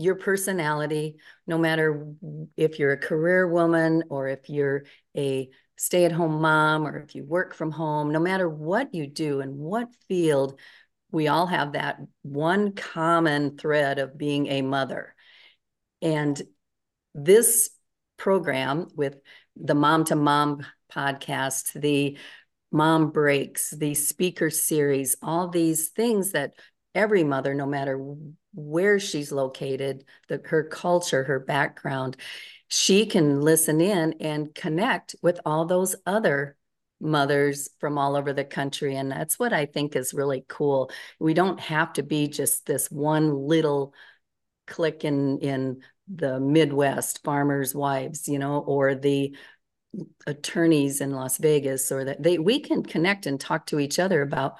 your 0.00 0.14
personality, 0.14 1.16
no 1.46 1.58
matter 1.58 2.06
if 2.56 2.78
you're 2.78 2.92
a 2.92 2.98
career 2.98 3.46
woman 3.46 4.04
or 4.08 4.28
if 4.28 4.48
you're 4.48 4.84
a 5.16 5.48
stay 5.76 6.04
at 6.04 6.12
home 6.12 6.40
mom 6.40 6.86
or 6.86 6.98
if 6.98 7.14
you 7.14 7.24
work 7.24 7.54
from 7.54 7.70
home, 7.70 8.12
no 8.12 8.20
matter 8.20 8.48
what 8.48 8.94
you 8.94 9.06
do 9.06 9.40
and 9.40 9.56
what 9.56 9.88
field, 10.08 10.58
we 11.10 11.28
all 11.28 11.46
have 11.46 11.72
that 11.72 11.98
one 12.22 12.72
common 12.72 13.56
thread 13.56 13.98
of 13.98 14.16
being 14.16 14.46
a 14.46 14.62
mother. 14.62 15.14
And 16.02 16.40
this 17.14 17.70
program 18.16 18.88
with 18.94 19.16
the 19.56 19.74
Mom 19.74 20.04
to 20.04 20.16
Mom 20.16 20.64
podcast, 20.92 21.72
the 21.80 22.18
Mom 22.70 23.10
Breaks, 23.10 23.70
the 23.70 23.94
speaker 23.94 24.50
series, 24.50 25.16
all 25.22 25.48
these 25.48 25.88
things 25.88 26.32
that 26.32 26.52
every 26.94 27.24
mother, 27.24 27.54
no 27.54 27.66
matter 27.66 27.98
where 28.54 28.98
she's 28.98 29.32
located, 29.32 30.04
the, 30.28 30.40
her 30.46 30.64
culture, 30.64 31.24
her 31.24 31.40
background, 31.40 32.16
she 32.68 33.06
can 33.06 33.40
listen 33.40 33.80
in 33.80 34.14
and 34.20 34.54
connect 34.54 35.14
with 35.22 35.40
all 35.44 35.64
those 35.66 35.96
other 36.06 36.56
mothers 37.00 37.68
from 37.78 37.98
all 37.98 38.14
over 38.16 38.32
the 38.32 38.44
country. 38.44 38.96
And 38.96 39.10
that's 39.10 39.38
what 39.38 39.52
I 39.52 39.66
think 39.66 39.96
is 39.96 40.14
really 40.14 40.44
cool. 40.48 40.90
We 41.18 41.34
don't 41.34 41.60
have 41.60 41.92
to 41.94 42.02
be 42.02 42.28
just 42.28 42.66
this 42.66 42.90
one 42.90 43.46
little 43.46 43.94
click 44.66 45.04
in, 45.04 45.38
in 45.38 45.82
the 46.12 46.38
Midwest, 46.40 47.24
farmers' 47.24 47.74
wives, 47.74 48.28
you 48.28 48.38
know, 48.38 48.58
or 48.58 48.94
the 48.94 49.34
attorneys 50.26 51.00
in 51.00 51.12
Las 51.12 51.38
Vegas, 51.38 51.90
or 51.90 52.04
that 52.04 52.22
they 52.22 52.38
we 52.38 52.60
can 52.60 52.82
connect 52.82 53.26
and 53.26 53.40
talk 53.40 53.66
to 53.66 53.80
each 53.80 53.98
other 53.98 54.22
about 54.22 54.56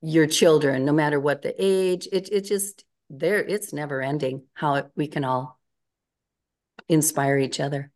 your 0.00 0.26
children, 0.26 0.84
no 0.84 0.92
matter 0.92 1.18
what 1.20 1.42
the 1.42 1.54
age. 1.58 2.08
It 2.12 2.28
it 2.30 2.42
just 2.42 2.84
there 3.10 3.42
it's 3.42 3.72
never 3.72 4.02
ending 4.02 4.44
how 4.54 4.74
it, 4.74 4.90
we 4.94 5.08
can 5.08 5.24
all 5.24 5.58
inspire 6.88 7.38
each 7.38 7.60
other. 7.60 7.90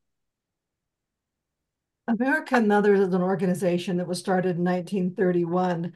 American 2.08 2.66
Mothers 2.66 3.00
is 3.00 3.14
an 3.14 3.22
organization 3.22 3.98
that 3.98 4.08
was 4.08 4.18
started 4.18 4.56
in 4.56 4.64
1931. 4.64 5.92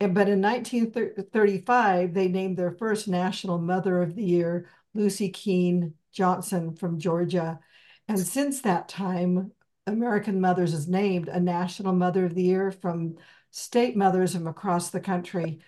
But 0.00 0.28
in 0.28 0.42
1935, 0.42 2.14
they 2.14 2.28
named 2.28 2.56
their 2.56 2.72
first 2.72 3.06
National 3.06 3.58
Mother 3.58 4.02
of 4.02 4.14
the 4.14 4.24
Year, 4.24 4.68
Lucy 4.92 5.30
Keene 5.30 5.94
Johnson 6.12 6.74
from 6.74 6.98
Georgia. 6.98 7.60
And 8.08 8.18
since 8.18 8.60
that 8.62 8.88
time, 8.88 9.52
American 9.86 10.40
Mothers 10.40 10.74
is 10.74 10.88
named 10.88 11.28
a 11.28 11.40
National 11.40 11.92
Mother 11.92 12.24
of 12.24 12.34
the 12.34 12.42
Year 12.42 12.72
from 12.72 13.16
state 13.54 13.96
mothers 13.96 14.34
from 14.34 14.48
across 14.48 14.90
the 14.90 15.00
country. 15.00 15.60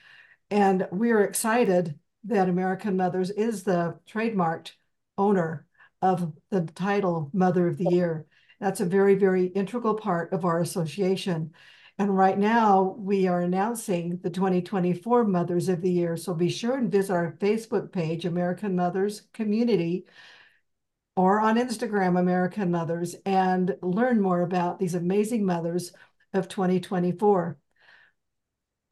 And 0.50 0.88
we're 0.90 1.22
excited 1.22 1.98
that 2.24 2.48
American 2.48 2.96
Mothers 2.96 3.30
is 3.30 3.62
the 3.62 4.00
trademarked 4.10 4.72
owner 5.16 5.66
of 6.02 6.32
the 6.50 6.62
title 6.62 7.30
Mother 7.32 7.68
of 7.68 7.78
the 7.78 7.88
Year. 7.90 8.26
That's 8.58 8.80
a 8.80 8.86
very, 8.86 9.14
very 9.14 9.46
integral 9.46 9.94
part 9.94 10.32
of 10.32 10.44
our 10.44 10.60
association. 10.60 11.52
And 11.96 12.14
right 12.16 12.36
now, 12.36 12.96
we 12.98 13.28
are 13.28 13.40
announcing 13.40 14.18
the 14.20 14.30
2024 14.30 15.22
Mothers 15.24 15.68
of 15.68 15.80
the 15.80 15.90
Year. 15.90 16.16
So 16.16 16.34
be 16.34 16.48
sure 16.48 16.76
and 16.76 16.90
visit 16.90 17.12
our 17.12 17.36
Facebook 17.38 17.92
page, 17.92 18.24
American 18.24 18.74
Mothers 18.74 19.22
Community, 19.32 20.06
or 21.14 21.40
on 21.40 21.56
Instagram, 21.56 22.18
American 22.18 22.72
Mothers, 22.72 23.14
and 23.24 23.76
learn 23.80 24.20
more 24.20 24.42
about 24.42 24.80
these 24.80 24.96
amazing 24.96 25.46
mothers 25.46 25.92
of 26.34 26.48
2024. 26.48 27.56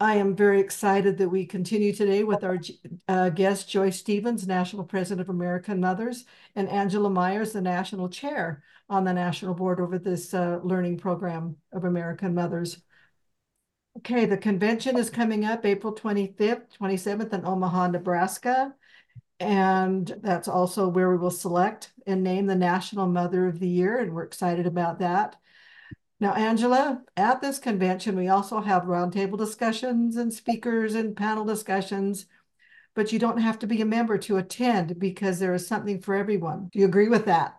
I 0.01 0.17
am 0.17 0.35
very 0.35 0.61
excited 0.61 1.19
that 1.19 1.29
we 1.29 1.47
continue 1.47 1.93
today 1.93 2.25
with 2.25 2.43
our 2.43 2.59
uh, 3.07 3.31
guest, 3.31 3.69
Joyce 3.69 3.99
Stevens, 3.99 4.47
National 4.47 4.83
President 4.85 5.21
of 5.21 5.29
American 5.29 5.81
Mothers, 5.81 6.25
and 6.57 6.69
Angela 6.69 7.09
Meyers, 7.09 7.53
the 7.53 7.61
National 7.61 8.09
Chair 8.09 8.65
on 8.89 9.05
the 9.05 9.13
National 9.13 9.55
Board 9.55 9.81
over 9.81 9.99
this 9.99 10.35
uh, 10.35 10.59
learning 10.65 10.99
program 10.99 11.57
of 11.73 11.85
American 11.85 12.35
Mothers. 12.35 12.79
Okay, 13.99 14.27
the 14.27 14.37
convention 14.37 14.99
is 14.99 15.11
coming 15.11 15.45
up 15.45 15.65
April 15.65 15.95
25th, 15.95 16.77
27th 16.77 17.33
in 17.33 17.47
Omaha, 17.47 17.89
Nebraska. 17.89 18.75
And 19.39 20.13
that's 20.21 20.49
also 20.49 20.89
where 20.89 21.11
we 21.11 21.17
will 21.17 21.31
select 21.31 21.93
and 22.07 22.25
name 22.25 22.47
the 22.47 22.57
National 22.57 23.07
Mother 23.07 23.47
of 23.47 23.61
the 23.61 23.69
Year. 23.69 23.99
And 23.99 24.13
we're 24.13 24.25
excited 24.25 24.67
about 24.67 24.99
that. 24.99 25.37
Now, 26.21 26.35
Angela, 26.35 27.03
at 27.17 27.41
this 27.41 27.59
convention, 27.59 28.17
we 28.17 28.29
also 28.29 28.61
have 28.61 28.85
roundtable 28.85 29.37
discussions 29.37 30.17
and 30.17 30.33
speakers 30.33 30.95
and 30.95 31.17
panel 31.17 31.45
discussions, 31.45 32.27
but 32.95 33.13
you 33.13 33.19
don't 33.19 33.39
have 33.39 33.59
to 33.61 33.67
be 33.67 33.81
a 33.81 33.87
member 33.87 34.17
to 34.19 34.37
attend 34.37 34.99
because 34.99 35.39
there 35.39 35.55
is 35.55 35.67
something 35.67 36.01
for 36.01 36.15
everyone. 36.15 36.69
Do 36.73 36.79
you 36.79 36.85
agree 36.85 37.09
with 37.09 37.25
that? 37.27 37.57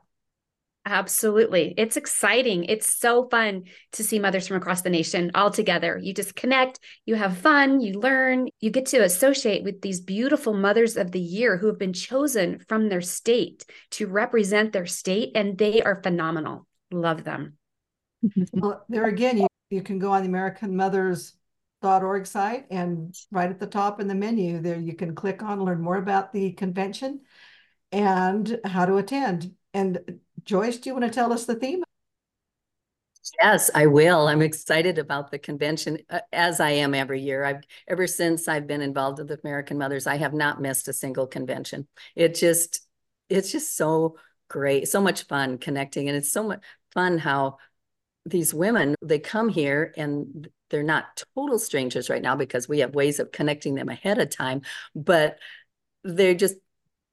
Absolutely. 0.88 1.74
It's 1.78 1.98
exciting. 1.98 2.66
It's 2.66 2.96
so 2.96 3.28
fun 3.30 3.64
to 3.94 4.04
see 4.04 4.20
mothers 4.20 4.48
from 4.48 4.58
across 4.58 4.84
the 4.84 4.92
nation 4.92 5.32
all 5.34 5.50
together. 5.50 6.00
You 6.02 6.14
just 6.14 6.36
connect, 6.36 6.80
you 7.08 7.16
have 7.16 7.40
fun, 7.40 7.82
you 7.82 8.00
learn, 8.00 8.50
you 8.60 8.70
get 8.70 8.86
to 8.88 9.04
associate 9.04 9.64
with 9.64 9.82
these 9.82 10.00
beautiful 10.00 10.54
mothers 10.54 10.96
of 10.96 11.12
the 11.12 11.20
year 11.20 11.58
who 11.58 11.66
have 11.68 11.80
been 11.80 11.94
chosen 11.94 12.64
from 12.70 12.88
their 12.88 13.02
state 13.02 13.66
to 13.92 14.06
represent 14.06 14.74
their 14.74 14.86
state, 14.86 15.32
and 15.34 15.58
they 15.58 15.82
are 15.82 16.04
phenomenal. 16.04 16.68
Love 16.92 17.24
them. 17.24 17.58
Well, 18.54 18.86
there 18.90 19.06
again, 19.06 19.38
you, 19.38 19.48
you 19.70 19.82
can 19.82 20.00
go 20.00 20.12
on 20.12 20.22
the 20.22 20.30
American 20.30 20.76
Mothers 20.76 21.34
org 21.84 22.26
site 22.26 22.66
and 22.72 23.16
right 23.32 23.52
at 23.52 23.60
the 23.60 23.68
top 23.68 24.02
in 24.02 24.08
the 24.08 24.16
menu 24.16 24.60
there 24.60 24.80
you 24.80 24.96
can 24.96 25.14
click 25.14 25.44
on 25.44 25.64
learn 25.64 25.80
more 25.80 25.98
about 25.98 26.34
the 26.34 26.52
convention 26.54 27.22
and 27.92 28.60
how 28.66 28.88
to 28.88 28.98
attend 28.98 29.54
and 29.76 30.20
Joyce, 30.46 30.78
do 30.78 30.90
you 30.90 30.94
want 30.94 31.06
to 31.06 31.12
tell 31.12 31.34
us 31.34 31.46
the 31.46 31.56
theme? 31.56 31.84
Yes, 33.42 33.72
I 33.74 33.88
will. 33.88 34.28
I'm 34.28 34.44
excited 34.44 35.00
about 35.00 35.32
the 35.32 35.40
convention 35.40 35.98
uh, 36.10 36.20
as 36.32 36.60
I 36.60 36.70
am 36.70 36.94
every 36.94 37.22
year. 37.22 37.44
I've 37.44 37.64
ever 37.88 38.06
since 38.06 38.48
I've 38.48 38.68
been 38.68 38.82
involved 38.82 39.18
with 39.18 39.32
American 39.44 39.80
Mothers, 39.80 40.06
I 40.06 40.18
have 40.18 40.34
not 40.34 40.62
missed 40.62 40.88
a 40.88 40.94
single 40.94 41.26
convention. 41.26 41.88
It 42.16 42.36
just 42.36 42.88
it's 43.28 43.52
just 43.52 43.76
so 43.76 44.18
great, 44.48 44.88
so 44.88 45.02
much 45.02 45.24
fun 45.24 45.58
connecting 45.58 46.08
and 46.08 46.16
it's 46.16 46.32
so 46.32 46.44
much 46.44 46.62
fun 46.94 47.18
how 47.18 47.58
these 48.26 48.54
women 48.54 48.96
they 49.02 49.20
come 49.20 49.50
here 49.50 49.94
and 49.98 50.50
they're 50.70 50.84
not 50.84 51.24
total 51.36 51.60
strangers 51.60 52.10
right 52.10 52.22
now 52.22 52.36
because 52.36 52.68
we 52.68 52.80
have 52.80 52.96
ways 52.96 53.20
of 53.20 53.32
connecting 53.32 53.76
them 53.76 53.90
ahead 53.90 54.18
of 54.18 54.30
time, 54.30 54.62
but 54.96 55.38
they're 56.04 56.34
just 56.34 56.56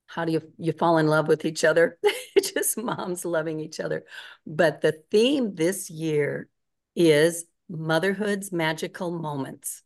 how 0.07 0.25
do 0.25 0.33
you 0.33 0.43
you 0.59 0.73
fall 0.73 0.99
in 0.99 1.07
love 1.07 1.29
with 1.29 1.45
each 1.45 1.65
other? 1.65 1.99
Just 2.43 2.77
moms 2.77 3.25
loving 3.25 3.61
each 3.61 3.81
other. 3.81 4.05
But 4.47 4.83
the 4.83 4.93
theme 5.11 5.55
this 5.55 5.89
year 5.89 6.49
is 6.95 7.47
motherhood's 7.69 8.53
magical 8.53 9.11
moments. 9.11 9.83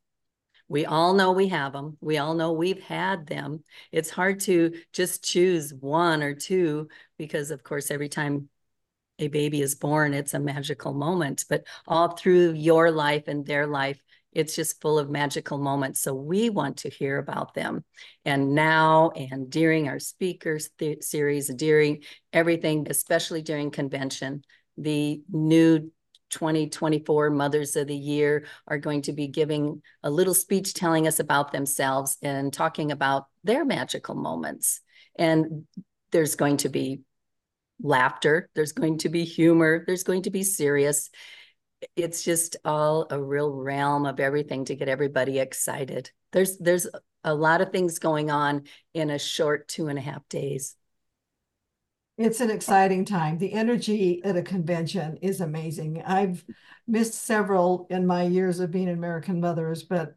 We 0.68 0.84
all 0.84 1.14
know 1.14 1.30
we 1.30 1.48
have 1.48 1.72
them 1.72 1.96
we 2.00 2.18
all 2.18 2.34
know 2.34 2.52
we've 2.52 2.82
had 2.82 3.26
them. 3.26 3.62
It's 3.92 4.10
hard 4.10 4.40
to 4.40 4.72
just 4.92 5.22
choose 5.22 5.72
one 5.72 6.22
or 6.24 6.34
two 6.34 6.88
because 7.18 7.52
of 7.52 7.62
course 7.62 7.90
every 7.92 8.08
time 8.08 8.48
a 9.18 9.28
baby 9.28 9.62
is 9.62 9.74
born 9.74 10.14
it's 10.14 10.34
a 10.34 10.40
magical 10.40 10.92
moment 10.92 11.44
but 11.48 11.64
all 11.86 12.08
through 12.08 12.52
your 12.52 12.90
life 12.90 13.24
and 13.28 13.46
their 13.46 13.66
life 13.66 14.00
it's 14.36 14.54
just 14.54 14.82
full 14.82 14.98
of 14.98 15.08
magical 15.08 15.56
moments. 15.56 16.00
So 16.00 16.12
we 16.12 16.50
want 16.50 16.76
to 16.78 16.90
hear 16.90 17.16
about 17.16 17.54
them. 17.54 17.82
And 18.26 18.54
now 18.54 19.08
and 19.16 19.48
during 19.48 19.88
our 19.88 19.98
speakers 19.98 20.68
th- 20.78 21.02
series, 21.02 21.48
during 21.48 22.02
everything, 22.34 22.86
especially 22.90 23.40
during 23.40 23.70
convention, 23.70 24.44
the 24.76 25.22
new 25.32 25.90
2024 26.28 27.30
Mothers 27.30 27.76
of 27.76 27.86
the 27.86 27.96
Year 27.96 28.44
are 28.68 28.76
going 28.76 29.00
to 29.02 29.14
be 29.14 29.26
giving 29.26 29.80
a 30.02 30.10
little 30.10 30.34
speech 30.34 30.74
telling 30.74 31.06
us 31.06 31.18
about 31.18 31.50
themselves 31.50 32.18
and 32.20 32.52
talking 32.52 32.92
about 32.92 33.28
their 33.42 33.64
magical 33.64 34.16
moments. 34.16 34.82
And 35.18 35.64
there's 36.10 36.34
going 36.34 36.58
to 36.58 36.68
be 36.68 37.00
laughter, 37.80 38.48
there's 38.54 38.72
going 38.72 38.98
to 38.98 39.08
be 39.08 39.24
humor, 39.24 39.84
there's 39.86 40.04
going 40.04 40.22
to 40.22 40.30
be 40.30 40.42
serious 40.42 41.10
it's 41.94 42.22
just 42.22 42.56
all 42.64 43.06
a 43.10 43.20
real 43.20 43.52
realm 43.52 44.06
of 44.06 44.20
everything 44.20 44.64
to 44.66 44.74
get 44.74 44.88
everybody 44.88 45.38
excited. 45.38 46.10
There's 46.32 46.58
there's 46.58 46.86
a 47.24 47.34
lot 47.34 47.60
of 47.60 47.70
things 47.70 47.98
going 47.98 48.30
on 48.30 48.64
in 48.94 49.10
a 49.10 49.18
short 49.18 49.68
two 49.68 49.88
and 49.88 49.98
a 49.98 50.02
half 50.02 50.28
days. 50.28 50.76
It's 52.18 52.40
an 52.40 52.50
exciting 52.50 53.04
time. 53.04 53.36
The 53.36 53.52
energy 53.52 54.22
at 54.24 54.36
a 54.36 54.42
convention 54.42 55.18
is 55.20 55.42
amazing. 55.42 56.02
I've 56.02 56.44
missed 56.86 57.14
several 57.14 57.86
in 57.90 58.06
my 58.06 58.22
years 58.22 58.58
of 58.58 58.70
being 58.70 58.88
American 58.88 59.40
Mothers, 59.40 59.82
but 59.82 60.14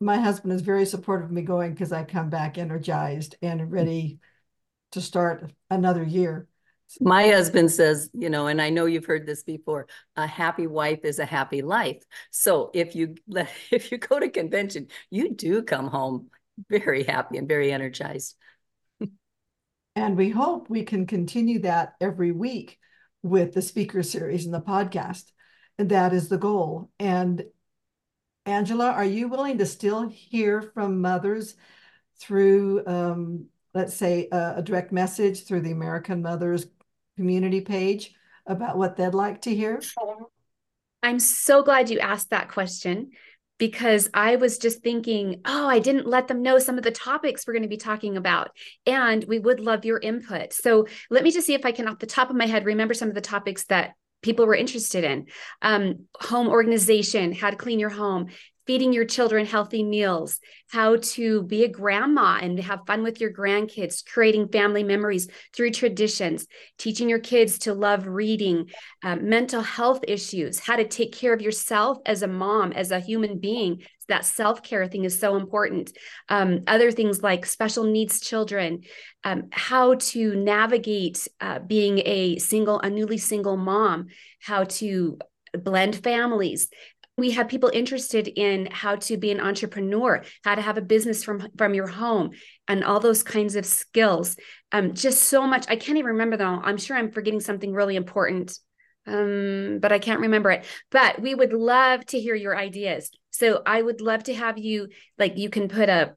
my 0.00 0.18
husband 0.18 0.52
is 0.52 0.60
very 0.60 0.86
supportive 0.86 1.26
of 1.26 1.32
me 1.32 1.42
going 1.42 1.72
because 1.72 1.90
I 1.90 2.04
come 2.04 2.30
back 2.30 2.56
energized 2.56 3.34
and 3.42 3.72
ready 3.72 4.20
to 4.92 5.00
start 5.00 5.52
another 5.70 6.04
year. 6.04 6.46
My 7.00 7.28
husband 7.28 7.70
says, 7.70 8.08
you 8.14 8.30
know, 8.30 8.46
and 8.46 8.62
I 8.62 8.70
know 8.70 8.86
you've 8.86 9.04
heard 9.04 9.26
this 9.26 9.42
before, 9.42 9.88
a 10.16 10.26
happy 10.26 10.66
wife 10.66 11.00
is 11.04 11.18
a 11.18 11.26
happy 11.26 11.60
life. 11.60 12.02
So 12.30 12.70
if 12.72 12.94
you 12.94 13.16
if 13.70 13.92
you 13.92 13.98
go 13.98 14.18
to 14.18 14.28
convention, 14.30 14.88
you 15.10 15.34
do 15.34 15.62
come 15.62 15.88
home 15.88 16.30
very 16.68 17.04
happy 17.04 17.38
and 17.38 17.48
very 17.48 17.72
energized. 17.72 18.36
and 19.94 20.16
we 20.16 20.30
hope 20.30 20.68
we 20.68 20.84
can 20.84 21.06
continue 21.06 21.60
that 21.60 21.94
every 22.00 22.32
week 22.32 22.78
with 23.22 23.52
the 23.54 23.62
speaker 23.62 24.02
series 24.02 24.44
and 24.44 24.54
the 24.54 24.60
podcast. 24.60 25.24
And 25.78 25.90
that 25.90 26.12
is 26.12 26.28
the 26.28 26.38
goal. 26.38 26.90
And 26.98 27.44
Angela, 28.46 28.90
are 28.90 29.04
you 29.04 29.28
willing 29.28 29.58
to 29.58 29.66
still 29.66 30.08
hear 30.08 30.62
from 30.62 31.00
mothers 31.00 31.54
through, 32.18 32.84
um, 32.86 33.46
let's 33.74 33.94
say, 33.94 34.28
a, 34.32 34.54
a 34.56 34.62
direct 34.62 34.90
message 34.90 35.44
through 35.44 35.60
the 35.60 35.72
American 35.72 36.22
Mothers 36.22 36.66
community 37.18 37.60
page 37.60 38.14
about 38.46 38.78
what 38.78 38.96
they'd 38.96 39.12
like 39.12 39.42
to 39.42 39.54
hear? 39.54 39.80
I'm 41.02 41.18
so 41.18 41.64
glad 41.64 41.90
you 41.90 41.98
asked 41.98 42.30
that 42.30 42.48
question 42.48 43.10
because 43.58 44.08
I 44.14 44.36
was 44.36 44.56
just 44.58 44.84
thinking, 44.84 45.40
oh, 45.44 45.68
I 45.68 45.80
didn't 45.80 46.06
let 46.06 46.28
them 46.28 46.42
know 46.42 46.60
some 46.60 46.78
of 46.78 46.84
the 46.84 46.92
topics 46.92 47.44
we're 47.44 47.54
going 47.54 47.64
to 47.64 47.68
be 47.68 47.76
talking 47.76 48.16
about. 48.16 48.52
And 48.86 49.24
we 49.24 49.40
would 49.40 49.58
love 49.58 49.84
your 49.84 49.98
input. 49.98 50.52
So 50.52 50.86
let 51.10 51.24
me 51.24 51.32
just 51.32 51.44
see 51.44 51.54
if 51.54 51.66
I 51.66 51.72
can, 51.72 51.88
off 51.88 51.98
the 51.98 52.06
top 52.06 52.30
of 52.30 52.36
my 52.36 52.46
head, 52.46 52.64
remember 52.64 52.94
some 52.94 53.08
of 53.08 53.16
the 53.16 53.20
topics 53.20 53.64
that 53.64 53.94
people 54.22 54.46
were 54.46 54.54
interested 54.54 55.02
in 55.02 55.26
um, 55.60 56.06
home 56.20 56.46
organization 56.46 57.32
how 57.32 57.50
to 57.50 57.56
clean 57.56 57.80
your 57.80 57.90
home 57.90 58.28
feeding 58.68 58.92
your 58.92 59.06
children 59.06 59.46
healthy 59.46 59.82
meals, 59.82 60.40
how 60.70 60.96
to 60.96 61.42
be 61.44 61.64
a 61.64 61.68
grandma 61.68 62.38
and 62.42 62.60
have 62.60 62.86
fun 62.86 63.02
with 63.02 63.18
your 63.18 63.32
grandkids, 63.32 64.04
creating 64.04 64.46
family 64.48 64.84
memories 64.84 65.26
through 65.56 65.70
traditions, 65.70 66.46
teaching 66.76 67.08
your 67.08 67.18
kids 67.18 67.60
to 67.60 67.72
love 67.72 68.06
reading, 68.06 68.68
uh, 69.02 69.16
mental 69.16 69.62
health 69.62 70.00
issues, 70.06 70.58
how 70.58 70.76
to 70.76 70.86
take 70.86 71.12
care 71.12 71.32
of 71.32 71.40
yourself 71.40 71.96
as 72.04 72.22
a 72.22 72.28
mom, 72.28 72.70
as 72.72 72.90
a 72.90 73.00
human 73.00 73.38
being. 73.38 73.82
That 74.08 74.26
self 74.26 74.62
care 74.62 74.86
thing 74.86 75.04
is 75.04 75.18
so 75.18 75.36
important. 75.36 75.96
Um, 76.28 76.60
other 76.66 76.90
things 76.90 77.22
like 77.22 77.46
special 77.46 77.84
needs 77.84 78.20
children, 78.20 78.82
um, 79.24 79.44
how 79.50 79.94
to 79.94 80.36
navigate 80.36 81.26
uh, 81.40 81.60
being 81.60 82.02
a 82.04 82.36
single, 82.36 82.80
a 82.80 82.90
newly 82.90 83.18
single 83.18 83.56
mom, 83.56 84.08
how 84.40 84.64
to 84.64 85.18
blend 85.54 85.96
families 85.96 86.68
we 87.18 87.32
have 87.32 87.48
people 87.48 87.70
interested 87.74 88.28
in 88.28 88.68
how 88.70 88.94
to 88.94 89.16
be 89.16 89.30
an 89.32 89.40
entrepreneur 89.40 90.22
how 90.44 90.54
to 90.54 90.62
have 90.62 90.78
a 90.78 90.82
business 90.82 91.22
from 91.24 91.48
from 91.58 91.74
your 91.74 91.88
home 91.88 92.30
and 92.68 92.84
all 92.84 93.00
those 93.00 93.22
kinds 93.22 93.56
of 93.56 93.66
skills. 93.66 94.36
Um 94.72 94.94
just 94.94 95.24
so 95.24 95.46
much. 95.46 95.66
I 95.68 95.76
can't 95.76 95.98
even 95.98 96.12
remember 96.12 96.36
them 96.36 96.60
i'm 96.62 96.78
sure 96.78 96.96
i'm 96.96 97.10
forgetting 97.10 97.40
something 97.40 97.72
really 97.72 97.96
important 97.96 98.58
um 99.06 99.78
but 99.80 99.92
i 99.92 99.98
can't 99.98 100.20
remember 100.20 100.50
it. 100.52 100.64
But 100.90 101.20
we 101.20 101.34
would 101.34 101.52
love 101.52 102.06
to 102.06 102.20
hear 102.20 102.34
your 102.34 102.56
ideas. 102.56 103.10
So 103.30 103.62
i 103.66 103.82
would 103.82 104.00
love 104.00 104.24
to 104.24 104.34
have 104.34 104.56
you 104.56 104.88
like 105.18 105.36
you 105.36 105.50
can 105.50 105.68
put 105.68 105.88
a 105.88 106.14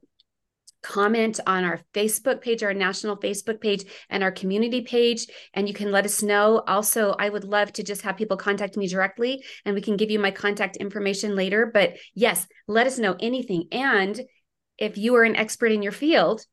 comment 0.82 1.40
on 1.46 1.64
our 1.64 1.80
Facebook 1.94 2.40
page, 2.40 2.62
our 2.62 2.74
national 2.74 3.16
Facebook 3.16 3.60
page, 3.60 3.84
and 4.10 4.22
our 4.22 4.32
community 4.32 4.82
page. 4.82 5.26
And 5.54 5.68
you 5.68 5.74
can 5.74 5.90
let 5.90 6.04
us 6.04 6.22
know. 6.22 6.62
Also, 6.66 7.14
I 7.18 7.28
would 7.28 7.44
love 7.44 7.72
to 7.74 7.82
just 7.82 8.02
have 8.02 8.16
people 8.16 8.36
contact 8.36 8.76
me 8.76 8.86
directly 8.86 9.44
and 9.64 9.74
we 9.74 9.80
can 9.80 9.96
give 9.96 10.10
you 10.10 10.18
my 10.18 10.30
contact 10.30 10.76
information 10.76 11.36
later. 11.36 11.70
But 11.72 11.96
yes, 12.14 12.46
let 12.66 12.86
us 12.86 12.98
know 12.98 13.16
anything. 13.20 13.68
And 13.72 14.20
if 14.78 14.98
you 14.98 15.14
are 15.14 15.22
an 15.22 15.36
expert 15.36 15.72
in 15.72 15.82
your 15.82 15.92
field, 15.92 16.44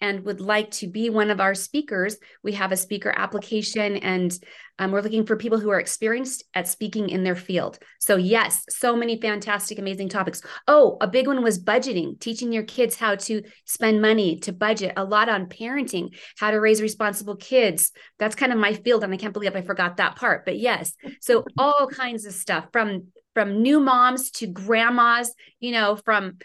and 0.00 0.24
would 0.24 0.40
like 0.40 0.70
to 0.70 0.86
be 0.86 1.10
one 1.10 1.30
of 1.30 1.40
our 1.40 1.54
speakers, 1.54 2.16
we 2.42 2.52
have 2.52 2.72
a 2.72 2.76
speaker 2.76 3.12
application 3.16 3.96
and 3.96 4.38
um, 4.78 4.92
we're 4.92 5.00
looking 5.00 5.26
for 5.26 5.36
people 5.36 5.58
who 5.58 5.70
are 5.70 5.80
experienced 5.80 6.44
at 6.54 6.68
speaking 6.68 7.08
in 7.08 7.24
their 7.24 7.34
field. 7.34 7.78
So, 7.98 8.16
yes, 8.16 8.64
so 8.68 8.94
many 8.94 9.20
fantastic, 9.20 9.78
amazing 9.78 10.08
topics. 10.08 10.40
Oh, 10.68 10.96
a 11.00 11.08
big 11.08 11.26
one 11.26 11.42
was 11.42 11.62
budgeting, 11.62 12.20
teaching 12.20 12.52
your 12.52 12.62
kids 12.62 12.94
how 12.94 13.16
to 13.16 13.42
spend 13.64 14.00
money, 14.00 14.38
to 14.40 14.52
budget, 14.52 14.92
a 14.96 15.04
lot 15.04 15.28
on 15.28 15.46
parenting, 15.46 16.16
how 16.36 16.52
to 16.52 16.60
raise 16.60 16.80
responsible 16.80 17.36
kids. 17.36 17.90
That's 18.20 18.36
kind 18.36 18.52
of 18.52 18.58
my 18.58 18.74
field. 18.74 19.02
And 19.02 19.12
I 19.12 19.16
can't 19.16 19.32
believe 19.32 19.56
I 19.56 19.62
forgot 19.62 19.96
that 19.96 20.14
part. 20.14 20.44
But 20.44 20.58
yes, 20.58 20.92
so 21.20 21.44
all 21.58 21.88
kinds 21.88 22.24
of 22.24 22.32
stuff 22.32 22.66
from 22.72 23.08
from 23.34 23.62
new 23.62 23.78
moms 23.78 24.30
to 24.32 24.46
grandmas, 24.48 25.32
you 25.60 25.70
know, 25.70 25.96
from 25.96 26.38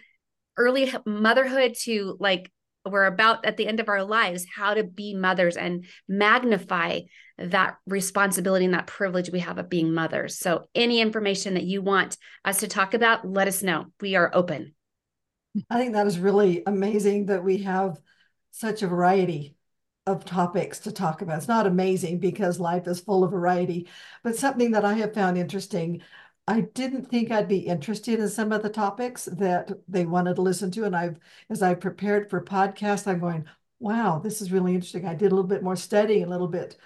early 0.57 0.93
motherhood 1.05 1.75
to 1.81 2.15
like 2.19 2.51
we're 2.85 3.05
about 3.05 3.45
at 3.45 3.57
the 3.57 3.67
end 3.67 3.79
of 3.79 3.89
our 3.89 4.03
lives 4.03 4.45
how 4.53 4.73
to 4.73 4.83
be 4.83 5.13
mothers 5.13 5.57
and 5.57 5.85
magnify 6.07 7.01
that 7.37 7.77
responsibility 7.87 8.65
and 8.65 8.73
that 8.73 8.87
privilege 8.87 9.31
we 9.31 9.39
have 9.39 9.57
of 9.57 9.69
being 9.69 9.93
mothers. 9.93 10.37
So, 10.37 10.65
any 10.75 11.01
information 11.01 11.55
that 11.55 11.63
you 11.63 11.81
want 11.81 12.17
us 12.45 12.59
to 12.59 12.67
talk 12.67 12.93
about, 12.93 13.27
let 13.27 13.47
us 13.47 13.63
know. 13.63 13.87
We 14.01 14.15
are 14.15 14.29
open. 14.33 14.75
I 15.69 15.79
think 15.79 15.93
that 15.93 16.07
is 16.07 16.19
really 16.19 16.63
amazing 16.65 17.27
that 17.27 17.43
we 17.43 17.59
have 17.59 17.99
such 18.51 18.81
a 18.81 18.87
variety 18.87 19.55
of 20.05 20.25
topics 20.25 20.79
to 20.79 20.91
talk 20.91 21.21
about. 21.21 21.37
It's 21.37 21.47
not 21.47 21.67
amazing 21.67 22.19
because 22.19 22.59
life 22.59 22.87
is 22.87 22.99
full 22.99 23.23
of 23.23 23.31
variety, 23.31 23.87
but 24.23 24.35
something 24.35 24.71
that 24.71 24.83
I 24.83 24.93
have 24.95 25.13
found 25.13 25.37
interesting 25.37 26.01
I 26.47 26.61
didn't 26.61 27.05
think 27.05 27.31
I'd 27.31 27.47
be 27.47 27.59
interested 27.59 28.19
in 28.19 28.27
some 28.27 28.51
of 28.51 28.63
the 28.63 28.69
topics 28.69 29.25
that 29.25 29.71
they 29.87 30.05
wanted 30.05 30.35
to 30.35 30.41
listen 30.41 30.71
to. 30.71 30.83
And 30.83 30.95
I've, 30.95 31.17
as 31.49 31.61
I 31.61 31.73
prepared 31.73 32.29
for 32.29 32.43
podcast, 32.43 33.07
I'm 33.07 33.19
going, 33.19 33.45
wow, 33.79 34.19
this 34.19 34.41
is 34.41 34.51
really 34.51 34.73
interesting. 34.73 35.05
I 35.05 35.15
did 35.15 35.31
a 35.31 35.35
little 35.35 35.47
bit 35.47 35.63
more 35.63 35.75
studying, 35.75 36.23
a 36.23 36.29
little 36.29 36.47
bit, 36.49 36.77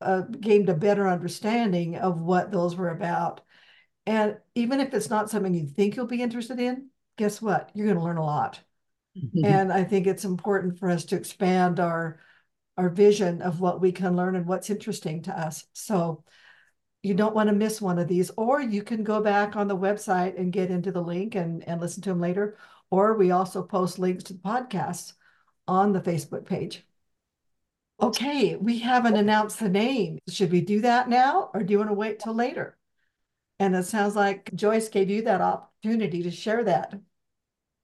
uh, 0.00 0.22
gained 0.22 0.68
a 0.68 0.74
better 0.74 1.08
understanding 1.08 1.96
of 1.96 2.20
what 2.20 2.50
those 2.50 2.76
were 2.76 2.90
about. 2.90 3.40
And 4.06 4.38
even 4.54 4.80
if 4.80 4.92
it's 4.92 5.10
not 5.10 5.30
something 5.30 5.54
you 5.54 5.66
think 5.66 5.96
you'll 5.96 6.06
be 6.06 6.22
interested 6.22 6.58
in, 6.58 6.88
guess 7.16 7.40
what? 7.40 7.70
You're 7.74 7.86
going 7.86 7.98
to 7.98 8.04
learn 8.04 8.16
a 8.16 8.24
lot. 8.24 8.60
Mm-hmm. 9.16 9.44
And 9.44 9.72
I 9.72 9.84
think 9.84 10.06
it's 10.06 10.24
important 10.24 10.78
for 10.78 10.90
us 10.90 11.04
to 11.06 11.16
expand 11.16 11.80
our 11.80 12.20
our 12.76 12.88
vision 12.88 13.42
of 13.42 13.60
what 13.60 13.80
we 13.80 13.92
can 13.92 14.16
learn 14.16 14.36
and 14.36 14.46
what's 14.46 14.70
interesting 14.70 15.20
to 15.22 15.38
us. 15.38 15.66
So 15.74 16.24
you 17.02 17.14
don't 17.14 17.34
want 17.34 17.48
to 17.48 17.54
miss 17.54 17.80
one 17.80 17.98
of 17.98 18.08
these, 18.08 18.30
or 18.36 18.60
you 18.60 18.82
can 18.82 19.02
go 19.04 19.20
back 19.22 19.56
on 19.56 19.68
the 19.68 19.76
website 19.76 20.38
and 20.38 20.52
get 20.52 20.70
into 20.70 20.92
the 20.92 21.02
link 21.02 21.34
and, 21.34 21.66
and 21.66 21.80
listen 21.80 22.02
to 22.02 22.10
them 22.10 22.20
later. 22.20 22.56
Or 22.90 23.16
we 23.16 23.30
also 23.30 23.62
post 23.62 23.98
links 23.98 24.24
to 24.24 24.34
the 24.34 24.40
podcasts 24.40 25.14
on 25.66 25.92
the 25.92 26.00
Facebook 26.00 26.44
page. 26.44 26.84
Okay, 28.02 28.56
we 28.56 28.78
haven't 28.78 29.16
announced 29.16 29.60
the 29.60 29.68
name. 29.68 30.18
Should 30.28 30.50
we 30.50 30.60
do 30.62 30.80
that 30.80 31.08
now, 31.08 31.50
or 31.54 31.62
do 31.62 31.72
you 31.72 31.78
want 31.78 31.90
to 31.90 31.94
wait 31.94 32.18
till 32.18 32.34
later? 32.34 32.76
And 33.58 33.76
it 33.76 33.84
sounds 33.84 34.16
like 34.16 34.50
Joyce 34.54 34.88
gave 34.88 35.10
you 35.10 35.22
that 35.22 35.42
opportunity 35.42 36.22
to 36.22 36.30
share 36.30 36.64
that. 36.64 36.94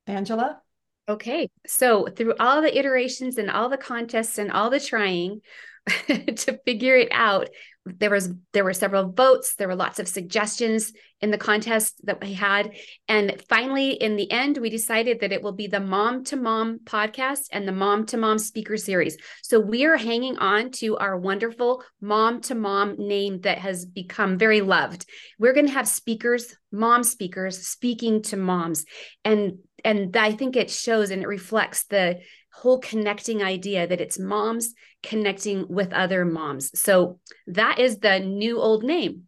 Angela? 0.06 0.62
Okay, 1.08 1.48
so 1.66 2.06
through 2.06 2.34
all 2.40 2.62
the 2.62 2.76
iterations 2.76 3.38
and 3.38 3.50
all 3.50 3.68
the 3.68 3.76
contests 3.76 4.38
and 4.38 4.50
all 4.50 4.70
the 4.70 4.80
trying 4.80 5.40
to 6.06 6.58
figure 6.64 6.96
it 6.96 7.08
out, 7.12 7.48
there 7.86 8.10
was 8.10 8.32
there 8.52 8.64
were 8.64 8.72
several 8.72 9.12
votes. 9.12 9.54
There 9.54 9.68
were 9.68 9.76
lots 9.76 9.98
of 9.98 10.08
suggestions 10.08 10.92
in 11.20 11.30
the 11.30 11.38
contest 11.38 11.94
that 12.04 12.20
we 12.20 12.34
had. 12.34 12.72
And 13.08 13.42
finally 13.48 13.90
in 13.92 14.16
the 14.16 14.30
end 14.30 14.58
we 14.58 14.70
decided 14.70 15.20
that 15.20 15.32
it 15.32 15.42
will 15.42 15.52
be 15.52 15.66
the 15.66 15.80
mom 15.80 16.24
to 16.24 16.36
mom 16.36 16.80
podcast 16.84 17.46
and 17.52 17.66
the 17.66 17.72
mom 17.72 18.06
to 18.06 18.16
mom 18.16 18.38
speaker 18.38 18.76
series. 18.76 19.16
So 19.42 19.60
we 19.60 19.86
are 19.86 19.96
hanging 19.96 20.36
on 20.38 20.72
to 20.72 20.96
our 20.96 21.16
wonderful 21.16 21.82
mom 22.00 22.40
to 22.42 22.54
mom 22.54 22.96
name 22.98 23.40
that 23.42 23.58
has 23.58 23.86
become 23.86 24.36
very 24.36 24.60
loved. 24.60 25.06
We're 25.38 25.54
going 25.54 25.66
to 25.66 25.72
have 25.72 25.88
speakers 25.88 26.54
mom 26.72 27.04
speakers 27.04 27.66
speaking 27.66 28.22
to 28.22 28.36
moms. 28.36 28.84
And 29.24 29.58
and 29.84 30.16
i 30.16 30.32
think 30.32 30.56
it 30.56 30.70
shows 30.70 31.10
and 31.10 31.22
it 31.22 31.28
reflects 31.28 31.84
the 31.84 32.18
whole 32.56 32.78
connecting 32.78 33.42
idea 33.42 33.86
that 33.86 34.00
it's 34.00 34.18
moms 34.18 34.72
connecting 35.02 35.68
with 35.68 35.92
other 35.92 36.24
moms. 36.24 36.78
So 36.78 37.20
that 37.48 37.78
is 37.78 37.98
the 37.98 38.18
new 38.18 38.58
old 38.58 38.82
name. 38.82 39.24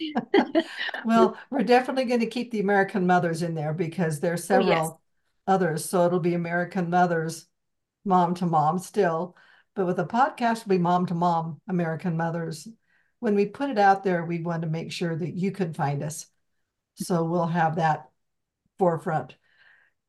well, 1.04 1.36
we're 1.50 1.64
definitely 1.64 2.04
going 2.04 2.20
to 2.20 2.26
keep 2.26 2.52
the 2.52 2.60
American 2.60 3.04
Mothers 3.04 3.42
in 3.42 3.56
there 3.56 3.74
because 3.74 4.20
there's 4.20 4.44
several 4.44 4.72
oh, 4.72 4.76
yes. 4.76 4.90
others. 5.48 5.84
So 5.84 6.06
it'll 6.06 6.20
be 6.20 6.34
American 6.34 6.88
Mothers, 6.88 7.46
mom 8.04 8.34
to 8.36 8.46
mom 8.46 8.78
still. 8.78 9.36
But 9.74 9.86
with 9.86 9.96
the 9.96 10.06
podcast, 10.06 10.58
it'll 10.58 10.70
be 10.70 10.78
mom 10.78 11.06
to 11.06 11.14
mom, 11.14 11.60
American 11.68 12.16
Mothers. 12.16 12.68
When 13.18 13.34
we 13.34 13.46
put 13.46 13.70
it 13.70 13.78
out 13.78 14.04
there, 14.04 14.24
we 14.24 14.40
want 14.40 14.62
to 14.62 14.68
make 14.68 14.92
sure 14.92 15.16
that 15.16 15.34
you 15.34 15.50
can 15.50 15.74
find 15.74 16.00
us. 16.02 16.26
So 16.94 17.24
we'll 17.24 17.46
have 17.46 17.76
that 17.76 18.08
forefront 18.78 19.34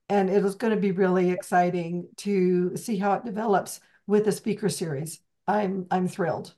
and 0.10 0.30
it 0.30 0.44
is 0.44 0.56
going 0.56 0.74
to 0.74 0.80
be 0.80 0.92
really 0.92 1.32
exciting 1.32 2.08
to 2.18 2.76
see 2.76 2.98
how 2.98 3.14
it 3.14 3.26
develops 3.26 3.80
with 4.08 4.26
the 4.26 4.32
speaker 4.32 4.70
series. 4.70 5.20
I'm 5.48 5.88
I'm 5.92 6.08
thrilled 6.08 6.54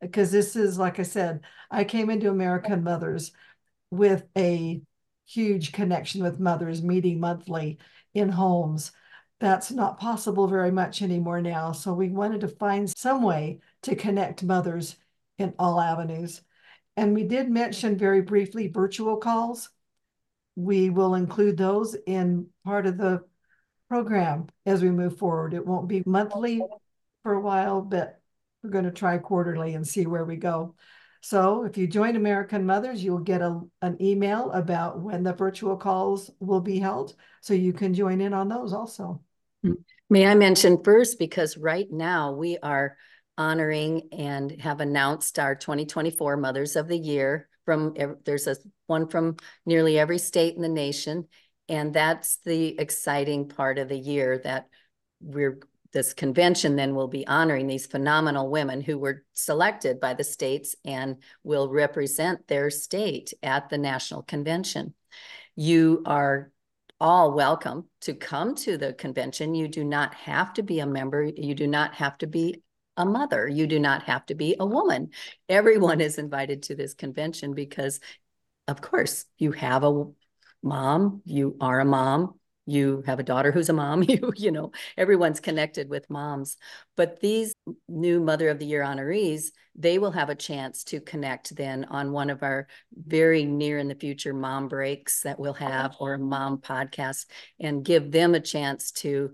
because 0.00 0.30
this 0.30 0.56
is 0.56 0.78
like 0.78 0.98
I 0.98 1.04
said, 1.04 1.40
I 1.70 1.84
came 1.84 2.10
into 2.10 2.30
American 2.30 2.82
Mothers 2.82 3.32
with 3.90 4.24
a 4.36 4.82
huge 5.26 5.72
connection 5.72 6.22
with 6.22 6.40
mothers 6.40 6.82
meeting 6.82 7.20
monthly 7.20 7.78
in 8.14 8.28
homes. 8.28 8.92
That's 9.40 9.70
not 9.70 9.98
possible 9.98 10.46
very 10.46 10.70
much 10.70 11.02
anymore 11.02 11.40
now. 11.40 11.72
So 11.72 11.92
we 11.92 12.08
wanted 12.08 12.40
to 12.42 12.48
find 12.48 12.88
some 12.88 13.22
way 13.22 13.60
to 13.82 13.96
connect 13.96 14.42
mothers 14.44 14.96
in 15.38 15.54
all 15.58 15.80
avenues. 15.80 16.42
And 16.96 17.14
we 17.14 17.24
did 17.24 17.50
mention 17.50 17.96
very 17.96 18.20
briefly 18.20 18.68
virtual 18.68 19.16
calls. 19.16 19.70
We 20.56 20.90
will 20.90 21.14
include 21.14 21.56
those 21.56 21.96
in 22.06 22.48
part 22.64 22.86
of 22.86 22.98
the 22.98 23.24
program 23.88 24.48
as 24.66 24.82
we 24.82 24.90
move 24.90 25.18
forward. 25.18 25.54
It 25.54 25.66
won't 25.66 25.88
be 25.88 26.02
monthly 26.06 26.62
for 27.22 27.34
a 27.34 27.40
while, 27.40 27.82
but 27.82 28.20
we're 28.62 28.70
going 28.70 28.84
to 28.84 28.90
try 28.90 29.18
quarterly 29.18 29.74
and 29.74 29.86
see 29.86 30.06
where 30.06 30.24
we 30.24 30.36
go. 30.36 30.74
So 31.20 31.64
if 31.64 31.78
you 31.78 31.86
join 31.86 32.16
American 32.16 32.66
Mothers, 32.66 33.02
you'll 33.02 33.18
get 33.18 33.42
a, 33.42 33.60
an 33.80 33.96
email 34.00 34.50
about 34.50 35.00
when 35.00 35.22
the 35.22 35.32
virtual 35.32 35.76
calls 35.76 36.30
will 36.40 36.60
be 36.60 36.80
held. 36.80 37.14
So 37.40 37.54
you 37.54 37.72
can 37.72 37.94
join 37.94 38.20
in 38.20 38.34
on 38.34 38.48
those 38.48 38.72
also. 38.72 39.20
May 40.10 40.26
I 40.26 40.34
mention 40.34 40.82
first, 40.82 41.18
because 41.18 41.56
right 41.56 41.86
now 41.90 42.32
we 42.32 42.58
are 42.58 42.96
honoring 43.38 44.08
and 44.12 44.60
have 44.60 44.80
announced 44.80 45.38
our 45.38 45.54
2024 45.54 46.36
Mothers 46.36 46.76
of 46.76 46.88
the 46.88 46.98
Year 46.98 47.48
from 47.64 47.94
there's 48.24 48.46
a 48.46 48.56
one 48.86 49.08
from 49.08 49.36
nearly 49.66 49.98
every 49.98 50.18
state 50.18 50.56
in 50.56 50.62
the 50.62 50.68
nation 50.68 51.26
and 51.68 51.94
that's 51.94 52.38
the 52.44 52.78
exciting 52.78 53.48
part 53.48 53.78
of 53.78 53.88
the 53.88 53.98
year 53.98 54.40
that 54.44 54.68
we're 55.20 55.60
this 55.92 56.14
convention 56.14 56.76
then 56.76 56.94
will 56.94 57.08
be 57.08 57.26
honoring 57.26 57.66
these 57.66 57.86
phenomenal 57.86 58.48
women 58.48 58.80
who 58.80 58.98
were 58.98 59.24
selected 59.34 60.00
by 60.00 60.14
the 60.14 60.24
states 60.24 60.74
and 60.84 61.16
will 61.44 61.68
represent 61.68 62.48
their 62.48 62.70
state 62.70 63.32
at 63.42 63.68
the 63.68 63.78
national 63.78 64.22
convention. 64.22 64.94
You 65.54 66.02
are 66.06 66.50
all 66.98 67.32
welcome 67.32 67.88
to 68.02 68.14
come 68.14 68.54
to 68.54 68.78
the 68.78 68.94
convention. 68.94 69.54
You 69.54 69.68
do 69.68 69.84
not 69.84 70.14
have 70.14 70.54
to 70.54 70.62
be 70.62 70.80
a 70.80 70.86
member. 70.86 71.24
You 71.24 71.54
do 71.54 71.66
not 71.66 71.94
have 71.94 72.16
to 72.18 72.26
be 72.26 72.62
a 72.96 73.04
mother. 73.04 73.48
You 73.48 73.66
do 73.66 73.78
not 73.78 74.04
have 74.04 74.26
to 74.26 74.34
be 74.34 74.56
a 74.58 74.66
woman. 74.66 75.10
Everyone 75.48 76.00
is 76.00 76.18
invited 76.18 76.64
to 76.64 76.74
this 76.74 76.94
convention 76.94 77.54
because, 77.54 78.00
of 78.68 78.80
course, 78.80 79.24
you 79.38 79.52
have 79.52 79.84
a 79.84 80.06
mom, 80.62 81.22
you 81.24 81.56
are 81.60 81.80
a 81.80 81.84
mom, 81.84 82.38
you 82.66 83.02
have 83.06 83.18
a 83.18 83.24
daughter 83.24 83.50
who's 83.50 83.68
a 83.68 83.72
mom, 83.72 84.02
you, 84.08 84.32
you 84.36 84.50
know, 84.52 84.72
everyone's 84.96 85.40
connected 85.40 85.88
with 85.88 86.08
moms. 86.10 86.56
But 86.96 87.20
these 87.20 87.54
new 87.88 88.20
Mother 88.20 88.48
of 88.48 88.58
the 88.58 88.66
Year 88.66 88.82
honorees, 88.82 89.50
they 89.74 89.98
will 89.98 90.12
have 90.12 90.28
a 90.28 90.34
chance 90.34 90.84
to 90.84 91.00
connect 91.00 91.56
then 91.56 91.84
on 91.86 92.12
one 92.12 92.30
of 92.30 92.42
our 92.42 92.68
very 92.94 93.44
near 93.44 93.78
in 93.78 93.88
the 93.88 93.94
future 93.94 94.34
mom 94.34 94.68
breaks 94.68 95.22
that 95.22 95.40
we'll 95.40 95.54
have 95.54 95.96
or 95.98 96.14
a 96.14 96.18
mom 96.18 96.58
podcast 96.58 97.26
and 97.58 97.84
give 97.84 98.12
them 98.12 98.34
a 98.34 98.40
chance 98.40 98.92
to 98.92 99.32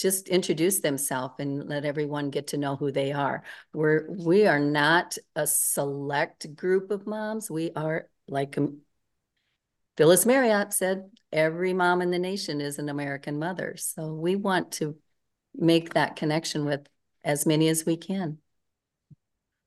just 0.00 0.28
introduce 0.28 0.80
themselves 0.80 1.34
and 1.38 1.68
let 1.68 1.84
everyone 1.84 2.30
get 2.30 2.48
to 2.48 2.56
know 2.56 2.76
who 2.76 2.90
they 2.90 3.12
are. 3.12 3.42
We're 3.72 4.06
we 4.10 4.46
are 4.46 4.60
not 4.60 5.18
a 5.36 5.46
select 5.46 6.54
group 6.56 6.90
of 6.90 7.06
moms. 7.06 7.50
We 7.50 7.72
are 7.76 8.08
like 8.26 8.56
um, 8.56 8.78
Phyllis 9.96 10.24
Marriott 10.24 10.72
said, 10.72 11.10
every 11.32 11.74
mom 11.74 12.00
in 12.00 12.10
the 12.10 12.18
nation 12.18 12.60
is 12.60 12.78
an 12.78 12.88
American 12.88 13.38
mother. 13.38 13.74
So 13.76 14.14
we 14.14 14.34
want 14.34 14.72
to 14.72 14.96
make 15.54 15.94
that 15.94 16.16
connection 16.16 16.64
with 16.64 16.86
as 17.22 17.44
many 17.44 17.68
as 17.68 17.84
we 17.84 17.96
can. 17.96 18.38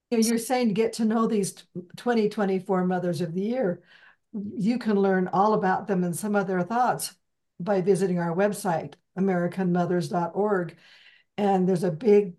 You're 0.09 0.37
saying 0.37 0.73
get 0.73 0.93
to 0.93 1.05
know 1.05 1.27
these 1.27 1.53
2024 1.97 2.85
Mothers 2.85 3.21
of 3.21 3.33
the 3.33 3.41
Year. 3.41 3.81
You 4.33 4.79
can 4.79 4.95
learn 4.95 5.29
all 5.31 5.53
about 5.53 5.87
them 5.87 6.03
and 6.03 6.15
some 6.15 6.35
of 6.35 6.47
their 6.47 6.61
thoughts 6.61 7.13
by 7.59 7.81
visiting 7.81 8.19
our 8.19 8.35
website, 8.35 8.93
americanmothers.org. 9.17 10.77
And 11.37 11.67
there's 11.67 11.83
a 11.83 11.91
big 11.91 12.33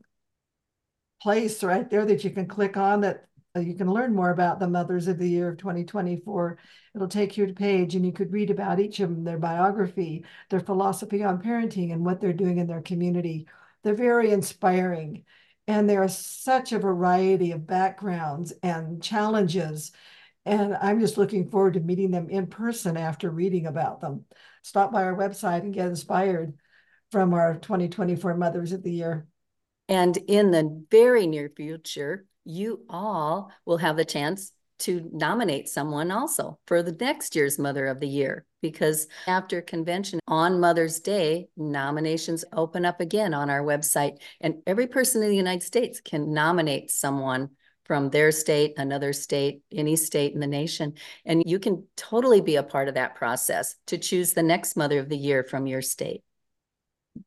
place 1.21 1.63
right 1.63 1.89
there 1.89 2.05
that 2.05 2.25
you 2.25 2.31
can 2.31 2.47
click 2.47 2.77
on 2.77 3.01
that 3.01 3.27
uh, 3.57 3.61
you 3.61 3.75
can 3.75 3.91
learn 3.91 4.15
more 4.15 4.31
about 4.31 4.59
the 4.59 4.69
Mothers 4.69 5.07
of 5.07 5.19
the 5.19 5.29
Year 5.29 5.49
of 5.51 5.59
2024. 5.59 6.59
It'll 6.95 7.09
take 7.09 7.37
you 7.37 7.47
to 7.47 7.53
page 7.53 7.95
and 7.95 8.05
you 8.05 8.13
could 8.13 8.33
read 8.33 8.51
about 8.51 8.81
each 8.81 8.99
of 9.01 9.11
them, 9.11 9.25
their 9.25 9.39
biography, 9.39 10.25
their 10.51 10.61
philosophy 10.61 11.23
on 11.23 11.41
parenting 11.41 11.93
and 11.93 12.05
what 12.05 12.21
they're 12.21 12.33
doing 12.33 12.59
in 12.59 12.67
their 12.67 12.83
community. 12.83 13.47
They're 13.83 13.95
very 13.95 14.33
inspiring. 14.33 15.25
And 15.67 15.89
there 15.89 16.03
are 16.03 16.09
such 16.09 16.73
a 16.73 16.79
variety 16.79 17.53
of 17.53 17.67
backgrounds 17.67 18.53
and 18.63 19.03
challenges. 19.03 19.93
And 20.45 20.77
I'm 20.77 21.01
just 21.01 21.17
looking 21.17 21.49
forward 21.49 21.75
to 21.75 21.81
meeting 21.81 22.11
them 22.11 22.29
in 22.29 22.49
person 22.49 22.97
after 22.97 23.31
reading 23.31 23.67
about 23.67 24.01
them. 24.01 24.25
Stop 24.63 24.93
by 24.93 25.05
our 25.05 25.17
website 25.17 25.61
and 25.61 25.73
get 25.73 25.87
inspired 25.87 26.55
from 27.15 27.33
our 27.33 27.55
2024 27.55 28.35
Mothers 28.35 28.73
of 28.73 28.83
the 28.83 28.91
Year. 28.91 29.29
And 29.89 30.17
in 30.17 30.51
the 30.51 30.85
very 30.91 31.29
near 31.29 31.49
future, 31.49 32.27
you 32.45 32.85
all 32.91 33.53
will 33.65 33.77
have 33.77 33.97
the 33.97 34.05
chance 34.05 34.51
to 34.81 35.09
nominate 35.13 35.69
someone 35.69 36.11
also 36.11 36.59
for 36.67 36.83
the 36.83 36.91
next 36.91 37.37
year's 37.37 37.57
Mother 37.57 37.87
of 37.87 38.01
the 38.01 38.09
Year. 38.09 38.45
Because 38.63 39.07
after 39.29 39.63
convention 39.63 40.19
on 40.27 40.59
Mother's 40.59 40.99
Day, 40.99 41.47
nominations 41.57 42.45
open 42.53 42.85
up 42.85 43.01
again 43.01 43.33
on 43.33 43.49
our 43.49 43.63
website, 43.63 44.17
and 44.41 44.57
every 44.67 44.89
person 44.89 45.23
in 45.23 45.29
the 45.29 45.37
United 45.37 45.63
States 45.63 46.01
can 46.01 46.35
nominate 46.35 46.91
someone 46.91 47.51
from 47.85 48.11
their 48.11 48.33
state, 48.33 48.75
another 48.77 49.13
state, 49.13 49.63
any 49.71 49.95
state 49.95 50.35
in 50.35 50.41
the 50.41 50.49
nation. 50.49 50.95
And 51.25 51.45
you 51.47 51.61
can 51.61 51.87
totally 51.97 52.41
be 52.41 52.57
a 52.57 52.65
part 52.65 52.89
of 52.89 52.95
that 52.95 53.15
process 53.15 53.77
to 53.87 53.99
choose 53.99 54.33
the 54.33 54.43
next 54.43 54.75
Mother 54.75 54.99
of 54.99 55.09
the 55.09 55.17
Year 55.17 55.45
from 55.45 55.69
your 55.69 55.81
state. 55.81 56.25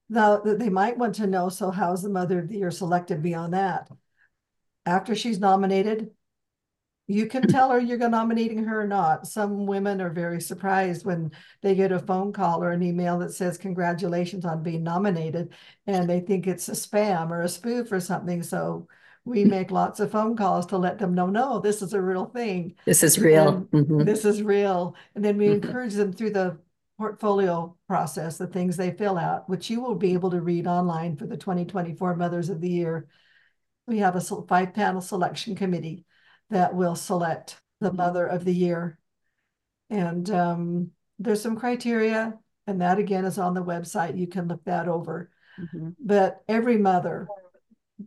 Now, 0.10 0.38
they 0.38 0.69
might 0.69 0.97
want 0.97 1.15
to 1.15 1.28
know 1.28 1.50
so, 1.50 1.71
how's 1.71 2.04
the 2.04 2.10
Mother 2.10 2.39
of 2.39 2.50
the 2.50 2.58
Year 2.58 2.71
selected 2.71 3.21
beyond 3.21 3.54
that? 3.54 3.89
after 4.88 5.13
she's 5.13 5.39
nominated, 5.39 6.12
you 7.08 7.28
can 7.28 7.41
tell 7.47 7.69
her 7.69 7.80
you're 7.80 7.97
nominating 8.10 8.63
her 8.63 8.82
or 8.82 8.88
not. 8.88 9.28
Some 9.28 9.67
women 9.67 10.02
are 10.02 10.10
very 10.10 10.41
surprised 10.41 11.06
when 11.06 11.32
they 11.62 11.76
get 11.76 11.91
a 11.91 12.00
phone 12.00 12.34
call 12.34 12.63
or 12.63 12.71
an 12.71 12.82
email 12.82 13.19
that 13.19 13.34
says 13.34 13.58
congratulations 13.58 14.45
on 14.45 14.63
being 14.63 14.84
nominated, 14.84 15.54
and 15.86 16.10
they 16.10 16.21
think 16.21 16.47
it's 16.47 16.69
a 16.69 16.73
spam 16.73 17.30
or 17.30 17.41
a 17.41 17.50
spoof 17.50 17.91
or 17.91 18.00
something. 18.00 18.41
So 18.41 18.88
we 19.26 19.43
make 19.45 19.71
lots 19.71 20.00
of 20.00 20.12
phone 20.12 20.36
calls 20.36 20.65
to 20.67 20.78
let 20.78 20.97
them 20.97 21.13
know, 21.13 21.28
no, 21.28 21.60
this 21.60 21.82
is 21.82 21.93
a 21.93 22.02
real 22.02 22.26
thing. 22.26 22.76
This 22.86 23.04
is 23.04 23.19
real. 23.19 23.67
Mm-hmm. 23.71 24.04
This 24.04 24.26
is 24.26 24.41
real. 24.41 24.95
And 25.15 25.23
then 25.23 25.38
we 25.38 25.47
mm-hmm. 25.47 25.65
encourage 25.65 25.93
them 25.93 26.13
through 26.13 26.32
the 26.32 26.58
portfolio 26.97 27.75
process, 27.88 28.38
the 28.38 28.47
things 28.47 28.75
they 28.75 28.91
fill 28.91 29.17
out, 29.17 29.47
which 29.49 29.69
you 29.69 29.81
will 29.81 29.95
be 29.95 30.13
able 30.13 30.31
to 30.31 30.41
read 30.41 30.67
online 30.67 31.15
for 31.15 31.27
the 31.27 31.38
2024 31.38 32.15
Mothers 32.15 32.49
of 32.49 32.62
the 32.62 32.69
Year 32.69 33.07
we 33.88 33.99
have 33.99 34.15
a 34.15 34.21
five 34.21 34.73
panel 34.73 35.01
selection 35.01 35.55
committee 35.55 36.05
that 36.49 36.75
will 36.75 36.95
select 36.95 37.60
the 37.79 37.91
mother 37.91 38.25
of 38.25 38.45
the 38.45 38.53
year. 38.53 38.99
And 39.89 40.29
um, 40.29 40.91
there's 41.17 41.41
some 41.41 41.55
criteria, 41.55 42.38
and 42.67 42.81
that 42.81 42.99
again 42.99 43.25
is 43.25 43.38
on 43.38 43.53
the 43.53 43.63
website. 43.63 44.17
You 44.17 44.27
can 44.27 44.47
look 44.47 44.63
that 44.65 44.89
over. 44.89 45.31
Mm-hmm. 45.60 45.89
But 45.99 46.43
every 46.47 46.77
mother 46.77 47.27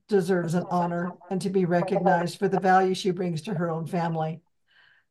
deserves 0.09 0.55
an 0.55 0.67
honor 0.71 1.13
and 1.31 1.41
to 1.41 1.51
be 1.51 1.65
recognized 1.65 2.39
for 2.39 2.47
the 2.47 2.61
value 2.61 2.95
she 2.95 3.11
brings 3.11 3.43
to 3.43 3.55
her 3.55 3.71
own 3.71 3.87
family. 3.87 4.43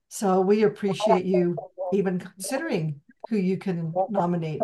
So 0.08 0.39
we 0.39 0.63
appreciate 0.63 1.26
you 1.26 1.58
even 1.92 2.20
considering 2.20 3.02
who 3.30 3.38
you 3.38 3.58
can 3.58 3.94
nominate. 4.10 4.62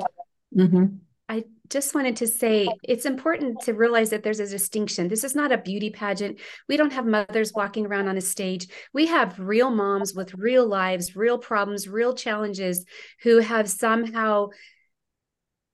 Mm-hmm. 0.56 0.86
I 1.28 1.44
just 1.70 1.96
wanted 1.96 2.16
to 2.18 2.28
say 2.28 2.68
it's 2.84 3.06
important 3.06 3.62
to 3.62 3.74
realize 3.74 4.12
that 4.12 4.24
there's 4.24 4.40
a 4.40 4.48
distinction. 4.48 5.08
This 5.08 5.24
is 5.24 5.36
not 5.36 5.52
a 5.52 5.58
beauty 5.58 5.90
pageant. 5.90 6.40
We 6.70 6.78
don't 6.78 6.94
have 6.94 7.06
mothers 7.06 7.54
walking 7.54 7.86
around 7.86 8.08
on 8.08 8.18
a 8.18 8.22
stage. 8.22 8.68
We 8.94 9.08
have 9.08 9.40
real 9.40 9.72
moms 9.72 10.14
with 10.14 10.36
real 10.36 10.68
lives, 10.68 11.16
real 11.16 11.38
problems, 11.38 11.88
real 11.88 12.14
challenges 12.14 12.86
who 13.24 13.40
have 13.40 13.70
somehow 13.70 14.50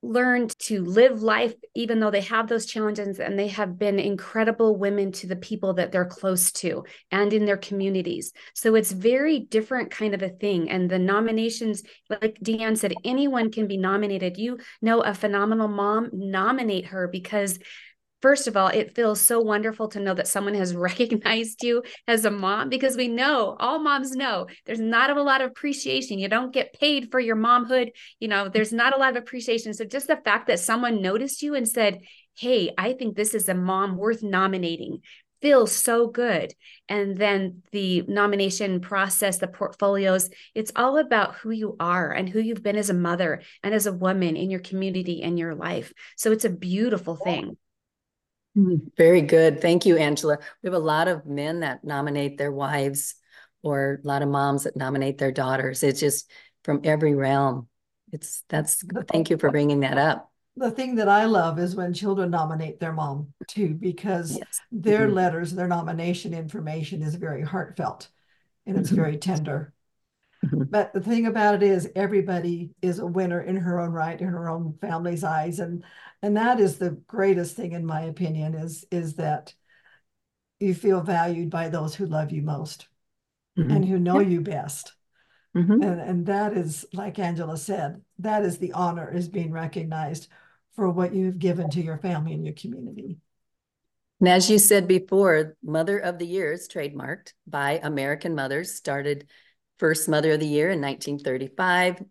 learned 0.02 0.58
to 0.58 0.82
live 0.84 1.22
life 1.22 1.54
even 1.76 2.00
though 2.00 2.10
they 2.10 2.20
have 2.20 2.48
those 2.48 2.66
challenges 2.66 3.20
and 3.20 3.38
they 3.38 3.46
have 3.46 3.78
been 3.78 4.00
incredible 4.00 4.76
women 4.76 5.12
to 5.12 5.28
the 5.28 5.36
people 5.36 5.74
that 5.74 5.92
they're 5.92 6.04
close 6.04 6.50
to 6.50 6.84
and 7.12 7.32
in 7.32 7.46
their 7.46 7.56
communities. 7.56 8.32
So 8.54 8.74
it's 8.74 8.90
very 8.90 9.38
different 9.38 9.92
kind 9.92 10.14
of 10.14 10.22
a 10.22 10.28
thing. 10.28 10.70
And 10.70 10.90
the 10.90 10.98
nominations 10.98 11.84
like 12.10 12.38
deanne 12.44 12.76
said 12.76 12.94
anyone 13.04 13.52
can 13.52 13.68
be 13.68 13.76
nominated. 13.76 14.36
You 14.36 14.58
know 14.80 15.02
a 15.02 15.14
phenomenal 15.14 15.68
mom 15.68 16.10
nominate 16.12 16.86
her 16.86 17.06
because 17.06 17.58
first 18.22 18.46
of 18.46 18.56
all, 18.56 18.68
it 18.68 18.94
feels 18.94 19.20
so 19.20 19.40
wonderful 19.40 19.88
to 19.88 20.00
know 20.00 20.14
that 20.14 20.28
someone 20.28 20.54
has 20.54 20.74
recognized 20.76 21.62
you 21.62 21.82
as 22.08 22.24
a 22.24 22.30
mom 22.30 22.68
because 22.68 22.96
we 22.96 23.08
know 23.08 23.56
all 23.60 23.78
moms 23.78 24.12
know 24.12 24.46
there's 24.64 24.80
not 24.80 25.10
a 25.10 25.22
lot 25.22 25.42
of 25.42 25.50
appreciation. 25.50 26.18
You 26.18 26.28
don't 26.28 26.54
get 26.54 26.72
paid 26.72 27.10
for 27.10 27.20
your 27.20 27.36
momhood. 27.36 27.90
You 28.20 28.28
know, 28.28 28.48
there's 28.48 28.72
not 28.72 28.94
a 28.94 28.98
lot 28.98 29.16
of 29.16 29.22
appreciation. 29.22 29.74
So 29.74 29.84
just 29.84 30.06
the 30.06 30.16
fact 30.16 30.46
that 30.46 30.60
someone 30.60 31.02
noticed 31.02 31.42
you 31.42 31.54
and 31.54 31.68
said, 31.68 32.00
Hey, 32.34 32.70
I 32.78 32.94
think 32.94 33.14
this 33.14 33.34
is 33.34 33.48
a 33.50 33.54
mom 33.54 33.98
worth 33.98 34.22
nominating 34.22 35.02
feels 35.42 35.72
so 35.72 36.06
good. 36.06 36.54
And 36.88 37.18
then 37.18 37.62
the 37.72 38.02
nomination 38.06 38.80
process, 38.80 39.38
the 39.38 39.48
portfolios, 39.48 40.30
it's 40.54 40.72
all 40.76 40.98
about 40.98 41.34
who 41.34 41.50
you 41.50 41.76
are 41.80 42.12
and 42.12 42.28
who 42.28 42.38
you've 42.38 42.62
been 42.62 42.76
as 42.76 42.90
a 42.90 42.94
mother 42.94 43.42
and 43.62 43.74
as 43.74 43.86
a 43.86 43.92
woman 43.92 44.36
in 44.36 44.50
your 44.50 44.60
community 44.60 45.22
and 45.22 45.38
your 45.38 45.54
life. 45.54 45.92
So 46.16 46.30
it's 46.30 46.44
a 46.44 46.50
beautiful 46.50 47.16
thing. 47.16 47.56
Mm, 48.56 48.90
very 48.96 49.22
good. 49.22 49.60
Thank 49.60 49.86
you, 49.86 49.96
Angela. 49.96 50.38
We 50.62 50.66
have 50.66 50.74
a 50.74 50.78
lot 50.78 51.08
of 51.08 51.26
men 51.26 51.60
that 51.60 51.84
nominate 51.84 52.36
their 52.36 52.52
wives 52.52 53.14
or 53.62 54.00
a 54.02 54.06
lot 54.06 54.22
of 54.22 54.28
moms 54.28 54.64
that 54.64 54.76
nominate 54.76 55.18
their 55.18 55.32
daughters. 55.32 55.82
It's 55.82 56.00
just 56.00 56.30
from 56.64 56.80
every 56.84 57.14
realm. 57.14 57.68
It's 58.12 58.44
that's 58.48 58.84
thank 59.08 59.30
you 59.30 59.38
for 59.38 59.50
bringing 59.50 59.80
that 59.80 59.96
up. 59.96 60.30
The 60.56 60.70
thing 60.70 60.96
that 60.96 61.08
I 61.08 61.24
love 61.24 61.58
is 61.58 61.74
when 61.74 61.94
children 61.94 62.30
nominate 62.30 62.78
their 62.78 62.92
mom 62.92 63.32
too, 63.48 63.74
because 63.74 64.36
yes. 64.36 64.60
their 64.70 65.06
mm-hmm. 65.06 65.14
letters, 65.14 65.52
their 65.52 65.68
nomination 65.68 66.34
information 66.34 67.00
is 67.02 67.14
very 67.14 67.42
heartfelt 67.42 68.08
and 68.66 68.76
it's 68.76 68.88
mm-hmm. 68.88 68.96
very 68.96 69.16
tender. 69.16 69.72
Mm-hmm. 70.44 70.64
But 70.70 70.92
the 70.92 71.00
thing 71.00 71.26
about 71.26 71.56
it 71.56 71.62
is 71.62 71.90
everybody 71.94 72.70
is 72.82 72.98
a 72.98 73.06
winner 73.06 73.40
in 73.40 73.56
her 73.56 73.78
own 73.78 73.90
right, 73.90 74.20
in 74.20 74.28
her 74.28 74.48
own 74.48 74.76
family's 74.80 75.24
eyes. 75.24 75.60
And 75.60 75.84
and 76.20 76.36
that 76.36 76.60
is 76.60 76.78
the 76.78 76.90
greatest 77.06 77.56
thing 77.56 77.72
in 77.72 77.86
my 77.86 78.02
opinion, 78.02 78.54
is 78.54 78.84
is 78.90 79.14
that 79.16 79.54
you 80.58 80.74
feel 80.74 81.00
valued 81.00 81.50
by 81.50 81.68
those 81.68 81.94
who 81.94 82.06
love 82.06 82.32
you 82.32 82.42
most 82.42 82.88
mm-hmm. 83.58 83.70
and 83.70 83.84
who 83.84 83.98
know 83.98 84.20
you 84.20 84.40
best. 84.40 84.92
Mm-hmm. 85.56 85.82
And, 85.82 86.00
and 86.00 86.26
that 86.26 86.56
is, 86.56 86.86
like 86.92 87.18
Angela 87.18 87.56
said, 87.56 88.00
that 88.20 88.42
is 88.42 88.58
the 88.58 88.72
honor 88.72 89.12
is 89.12 89.28
being 89.28 89.52
recognized 89.52 90.28
for 90.74 90.88
what 90.88 91.14
you've 91.14 91.38
given 91.38 91.68
to 91.70 91.82
your 91.82 91.98
family 91.98 92.32
and 92.32 92.44
your 92.44 92.54
community. 92.54 93.18
And 94.20 94.28
as 94.28 94.48
you 94.48 94.58
said 94.58 94.88
before, 94.88 95.56
Mother 95.62 95.98
of 95.98 96.18
the 96.18 96.26
Year 96.26 96.52
is 96.52 96.68
trademarked 96.68 97.34
by 97.46 97.80
American 97.82 98.34
Mothers, 98.34 98.72
started 98.72 99.26
first 99.82 100.08
Mother 100.08 100.32
of 100.32 100.40
the 100.40 100.46
Year 100.46 100.70
in 100.70 100.80
1935. 100.80 102.04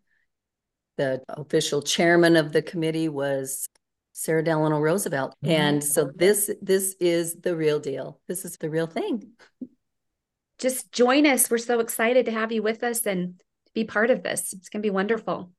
The 0.98 1.22
official 1.30 1.82
chairman 1.82 2.36
of 2.36 2.52
the 2.52 2.62
committee 2.62 3.08
was 3.08 3.70
Sarah 4.12 4.44
Delano 4.44 4.80
Roosevelt. 4.80 5.34
Mm-hmm. 5.44 5.52
And 5.52 5.84
so 5.84 6.12
this 6.14 6.52
this 6.62 6.96
is 7.00 7.36
the 7.40 7.56
real 7.56 7.80
deal. 7.80 8.20
This 8.28 8.44
is 8.44 8.58
the 8.58 8.70
real 8.70 8.88
thing 8.88 9.32
just 10.62 10.92
join 10.92 11.26
us. 11.26 11.50
We're 11.50 11.58
so 11.58 11.80
excited 11.80 12.26
to 12.26 12.32
have 12.32 12.52
you 12.52 12.62
with 12.62 12.84
us 12.84 13.06
and 13.06 13.42
be 13.74 13.84
part 13.84 14.12
of 14.12 14.24
this. 14.24 14.54
It's 14.54 14.70
going 14.70 14.82
to 14.82 14.86
be 14.86 14.92
wonderful. 14.92 15.52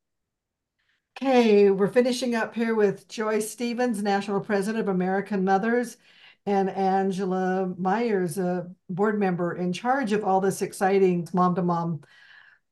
Okay, 1.21 1.69
we're 1.69 1.89
finishing 1.89 2.33
up 2.33 2.55
here 2.55 2.73
with 2.73 3.07
Joyce 3.07 3.51
Stevens, 3.51 4.01
National 4.01 4.39
President 4.39 4.81
of 4.81 4.87
American 4.87 5.43
Mothers, 5.43 5.97
and 6.45 6.69
Angela 6.69 7.73
Meyers, 7.77 8.37
a 8.37 8.69
board 8.89 9.19
member 9.19 9.53
in 9.55 9.73
charge 9.73 10.11
of 10.11 10.23
all 10.23 10.41
this 10.41 10.61
exciting 10.61 11.27
Mom 11.33 11.55
to 11.55 11.61
Mom 11.61 12.01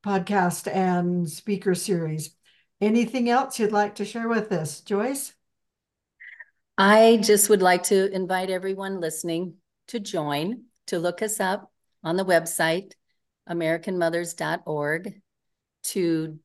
podcast 0.03 0.71
and 0.71 1.29
speaker 1.29 1.75
series. 1.75 2.35
Anything 2.81 3.29
else 3.29 3.59
you'd 3.59 3.71
like 3.71 3.95
to 3.95 4.05
share 4.05 4.27
with 4.27 4.51
us, 4.51 4.81
Joyce? 4.81 5.33
I 6.77 7.19
just 7.21 7.49
would 7.49 7.61
like 7.61 7.83
to 7.83 8.11
invite 8.11 8.49
everyone 8.49 8.99
listening 8.99 9.55
to 9.89 9.99
join, 9.99 10.63
to 10.87 10.99
look 10.99 11.21
us 11.21 11.39
up 11.39 11.71
on 12.03 12.17
the 12.17 12.25
website, 12.25 12.93
AmericanMothers.org, 13.47 15.21
to 15.83 16.39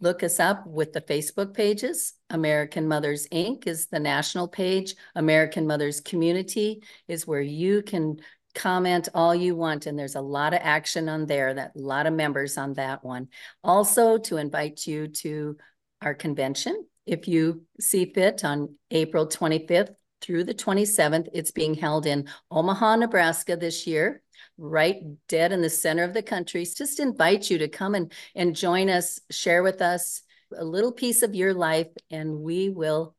look 0.00 0.22
us 0.22 0.38
up 0.38 0.66
with 0.66 0.92
the 0.92 1.00
Facebook 1.00 1.54
pages. 1.54 2.14
American 2.30 2.86
Mothers 2.86 3.26
Inc. 3.28 3.66
is 3.66 3.86
the 3.86 4.00
national 4.00 4.48
page. 4.48 4.94
American 5.14 5.66
Mothers 5.66 6.00
Community 6.00 6.82
is 7.08 7.26
where 7.26 7.40
you 7.40 7.82
can 7.82 8.18
comment 8.56 9.08
all 9.12 9.34
you 9.34 9.54
want 9.54 9.84
and 9.84 9.98
there's 9.98 10.14
a 10.14 10.20
lot 10.20 10.54
of 10.54 10.60
action 10.62 11.10
on 11.10 11.26
there 11.26 11.52
that 11.52 11.72
a 11.76 11.78
lot 11.78 12.06
of 12.06 12.14
members 12.14 12.56
on 12.56 12.72
that 12.72 13.04
one 13.04 13.28
also 13.62 14.16
to 14.16 14.38
invite 14.38 14.86
you 14.86 15.08
to 15.08 15.54
our 16.00 16.14
convention 16.14 16.86
if 17.04 17.28
you 17.28 17.62
see 17.78 18.10
fit 18.14 18.46
on 18.46 18.74
april 18.90 19.26
25th 19.26 19.94
through 20.20 20.44
the 20.44 20.54
27th 20.54 21.28
it's 21.34 21.50
being 21.50 21.74
held 21.74 22.06
in 22.06 22.26
omaha 22.50 22.96
nebraska 22.96 23.56
this 23.56 23.86
year 23.86 24.22
right 24.58 25.02
dead 25.28 25.52
in 25.52 25.60
the 25.60 25.70
center 25.70 26.02
of 26.02 26.14
the 26.14 26.22
country. 26.22 26.64
Just 26.64 27.00
invite 27.00 27.50
you 27.50 27.58
to 27.58 27.68
come 27.68 27.94
and, 27.94 28.12
and 28.34 28.56
join 28.56 28.88
us, 28.88 29.20
share 29.30 29.62
with 29.62 29.82
us 29.82 30.22
a 30.56 30.64
little 30.64 30.92
piece 30.92 31.22
of 31.22 31.34
your 31.34 31.52
life, 31.52 31.88
and 32.10 32.38
we 32.40 32.70
will 32.70 33.14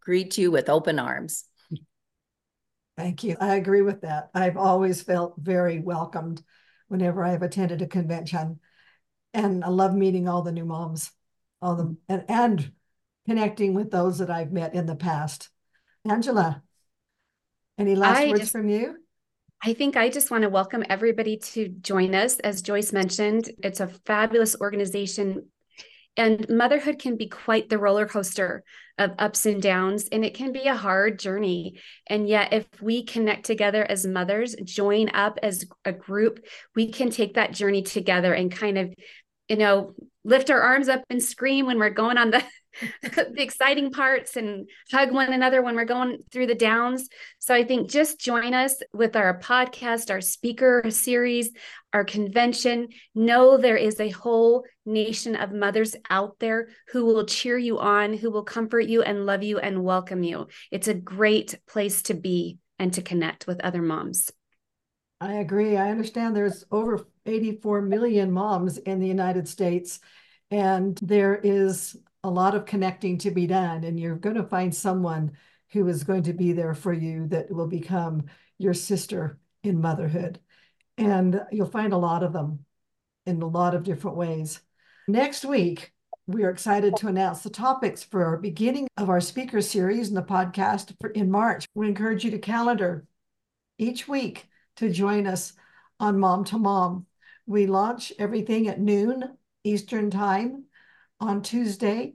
greet 0.00 0.38
you 0.38 0.50
with 0.50 0.68
open 0.68 0.98
arms. 0.98 1.44
Thank 2.96 3.24
you. 3.24 3.36
I 3.40 3.56
agree 3.56 3.82
with 3.82 4.02
that. 4.02 4.30
I've 4.34 4.56
always 4.56 5.02
felt 5.02 5.34
very 5.38 5.80
welcomed 5.80 6.42
whenever 6.88 7.24
I've 7.24 7.42
attended 7.42 7.82
a 7.82 7.86
convention. 7.86 8.60
And 9.32 9.64
I 9.64 9.68
love 9.68 9.94
meeting 9.94 10.28
all 10.28 10.42
the 10.42 10.52
new 10.52 10.64
moms, 10.64 11.10
all 11.62 11.76
them 11.76 11.98
and, 12.08 12.24
and 12.28 12.72
connecting 13.26 13.74
with 13.74 13.90
those 13.90 14.18
that 14.18 14.30
I've 14.30 14.52
met 14.52 14.74
in 14.74 14.86
the 14.86 14.96
past. 14.96 15.50
Angela, 16.08 16.62
any 17.78 17.94
last 17.94 18.18
I 18.18 18.28
words 18.28 18.40
just, 18.40 18.52
from 18.52 18.68
you? 18.68 18.96
I 19.62 19.74
think 19.74 19.96
I 19.96 20.08
just 20.08 20.30
want 20.30 20.42
to 20.42 20.48
welcome 20.48 20.84
everybody 20.88 21.36
to 21.36 21.68
join 21.68 22.14
us. 22.14 22.38
As 22.38 22.62
Joyce 22.62 22.92
mentioned, 22.92 23.50
it's 23.62 23.80
a 23.80 23.88
fabulous 24.06 24.56
organization. 24.58 25.48
And 26.16 26.48
motherhood 26.48 26.98
can 26.98 27.16
be 27.16 27.28
quite 27.28 27.68
the 27.68 27.78
roller 27.78 28.06
coaster 28.06 28.64
of 28.98 29.12
ups 29.18 29.46
and 29.46 29.62
downs, 29.62 30.08
and 30.10 30.24
it 30.24 30.34
can 30.34 30.52
be 30.52 30.64
a 30.64 30.74
hard 30.74 31.18
journey. 31.18 31.78
And 32.06 32.28
yet, 32.28 32.52
if 32.52 32.66
we 32.80 33.04
connect 33.04 33.44
together 33.44 33.84
as 33.84 34.06
mothers, 34.06 34.56
join 34.64 35.10
up 35.10 35.38
as 35.42 35.66
a 35.84 35.92
group, 35.92 36.40
we 36.74 36.90
can 36.90 37.10
take 37.10 37.34
that 37.34 37.52
journey 37.52 37.82
together 37.82 38.32
and 38.32 38.50
kind 38.50 38.76
of, 38.76 38.92
you 39.48 39.56
know, 39.56 39.94
lift 40.24 40.50
our 40.50 40.60
arms 40.60 40.88
up 40.88 41.02
and 41.10 41.22
scream 41.22 41.66
when 41.66 41.78
we're 41.78 41.90
going 41.90 42.18
on 42.18 42.30
the 42.30 42.42
the 43.02 43.42
exciting 43.42 43.90
parts 43.90 44.36
and 44.36 44.68
hug 44.90 45.12
one 45.12 45.32
another 45.32 45.62
when 45.62 45.74
we're 45.74 45.84
going 45.84 46.18
through 46.30 46.46
the 46.46 46.54
downs. 46.54 47.08
So 47.38 47.54
I 47.54 47.64
think 47.64 47.90
just 47.90 48.20
join 48.20 48.54
us 48.54 48.76
with 48.92 49.16
our 49.16 49.38
podcast, 49.38 50.10
our 50.10 50.20
speaker 50.20 50.84
series, 50.88 51.50
our 51.92 52.04
convention. 52.04 52.88
Know 53.14 53.56
there 53.56 53.76
is 53.76 54.00
a 54.00 54.10
whole 54.10 54.64
nation 54.86 55.36
of 55.36 55.52
mothers 55.52 55.94
out 56.08 56.38
there 56.38 56.68
who 56.88 57.04
will 57.04 57.26
cheer 57.26 57.58
you 57.58 57.78
on, 57.78 58.14
who 58.14 58.30
will 58.30 58.44
comfort 58.44 58.86
you 58.86 59.02
and 59.02 59.26
love 59.26 59.42
you 59.42 59.58
and 59.58 59.84
welcome 59.84 60.22
you. 60.22 60.48
It's 60.70 60.88
a 60.88 60.94
great 60.94 61.58
place 61.66 62.02
to 62.02 62.14
be 62.14 62.58
and 62.78 62.92
to 62.94 63.02
connect 63.02 63.46
with 63.46 63.60
other 63.60 63.82
moms. 63.82 64.30
I 65.20 65.34
agree. 65.34 65.76
I 65.76 65.90
understand 65.90 66.34
there's 66.34 66.64
over 66.70 67.06
84 67.26 67.82
million 67.82 68.32
moms 68.32 68.78
in 68.78 69.00
the 69.00 69.06
United 69.06 69.46
States, 69.46 70.00
and 70.50 70.98
there 71.02 71.36
is 71.36 71.94
a 72.22 72.30
lot 72.30 72.54
of 72.54 72.66
connecting 72.66 73.18
to 73.18 73.30
be 73.30 73.46
done, 73.46 73.84
and 73.84 73.98
you're 73.98 74.16
going 74.16 74.36
to 74.36 74.42
find 74.42 74.74
someone 74.74 75.32
who 75.72 75.86
is 75.88 76.04
going 76.04 76.24
to 76.24 76.32
be 76.32 76.52
there 76.52 76.74
for 76.74 76.92
you 76.92 77.26
that 77.28 77.50
will 77.50 77.66
become 77.66 78.24
your 78.58 78.74
sister 78.74 79.38
in 79.62 79.80
motherhood. 79.80 80.38
And 80.98 81.42
you'll 81.50 81.66
find 81.66 81.92
a 81.92 81.98
lot 81.98 82.22
of 82.22 82.32
them 82.32 82.64
in 83.26 83.40
a 83.40 83.46
lot 83.46 83.74
of 83.74 83.84
different 83.84 84.16
ways. 84.16 84.60
Next 85.08 85.44
week, 85.44 85.92
we 86.26 86.44
are 86.44 86.50
excited 86.50 86.96
to 86.96 87.08
announce 87.08 87.42
the 87.42 87.50
topics 87.50 88.02
for 88.02 88.24
our 88.24 88.36
beginning 88.36 88.86
of 88.96 89.08
our 89.08 89.20
speaker 89.20 89.60
series 89.60 90.08
and 90.08 90.16
the 90.16 90.22
podcast 90.22 90.94
in 91.14 91.30
March. 91.30 91.66
We 91.74 91.88
encourage 91.88 92.24
you 92.24 92.30
to 92.32 92.38
calendar 92.38 93.06
each 93.78 94.06
week 94.06 94.46
to 94.76 94.90
join 94.90 95.26
us 95.26 95.54
on 95.98 96.18
Mom 96.18 96.44
to 96.44 96.58
Mom. 96.58 97.06
We 97.46 97.66
launch 97.66 98.12
everything 98.18 98.68
at 98.68 98.80
noon 98.80 99.36
Eastern 99.64 100.10
Time 100.10 100.64
on 101.20 101.42
Tuesday. 101.42 102.14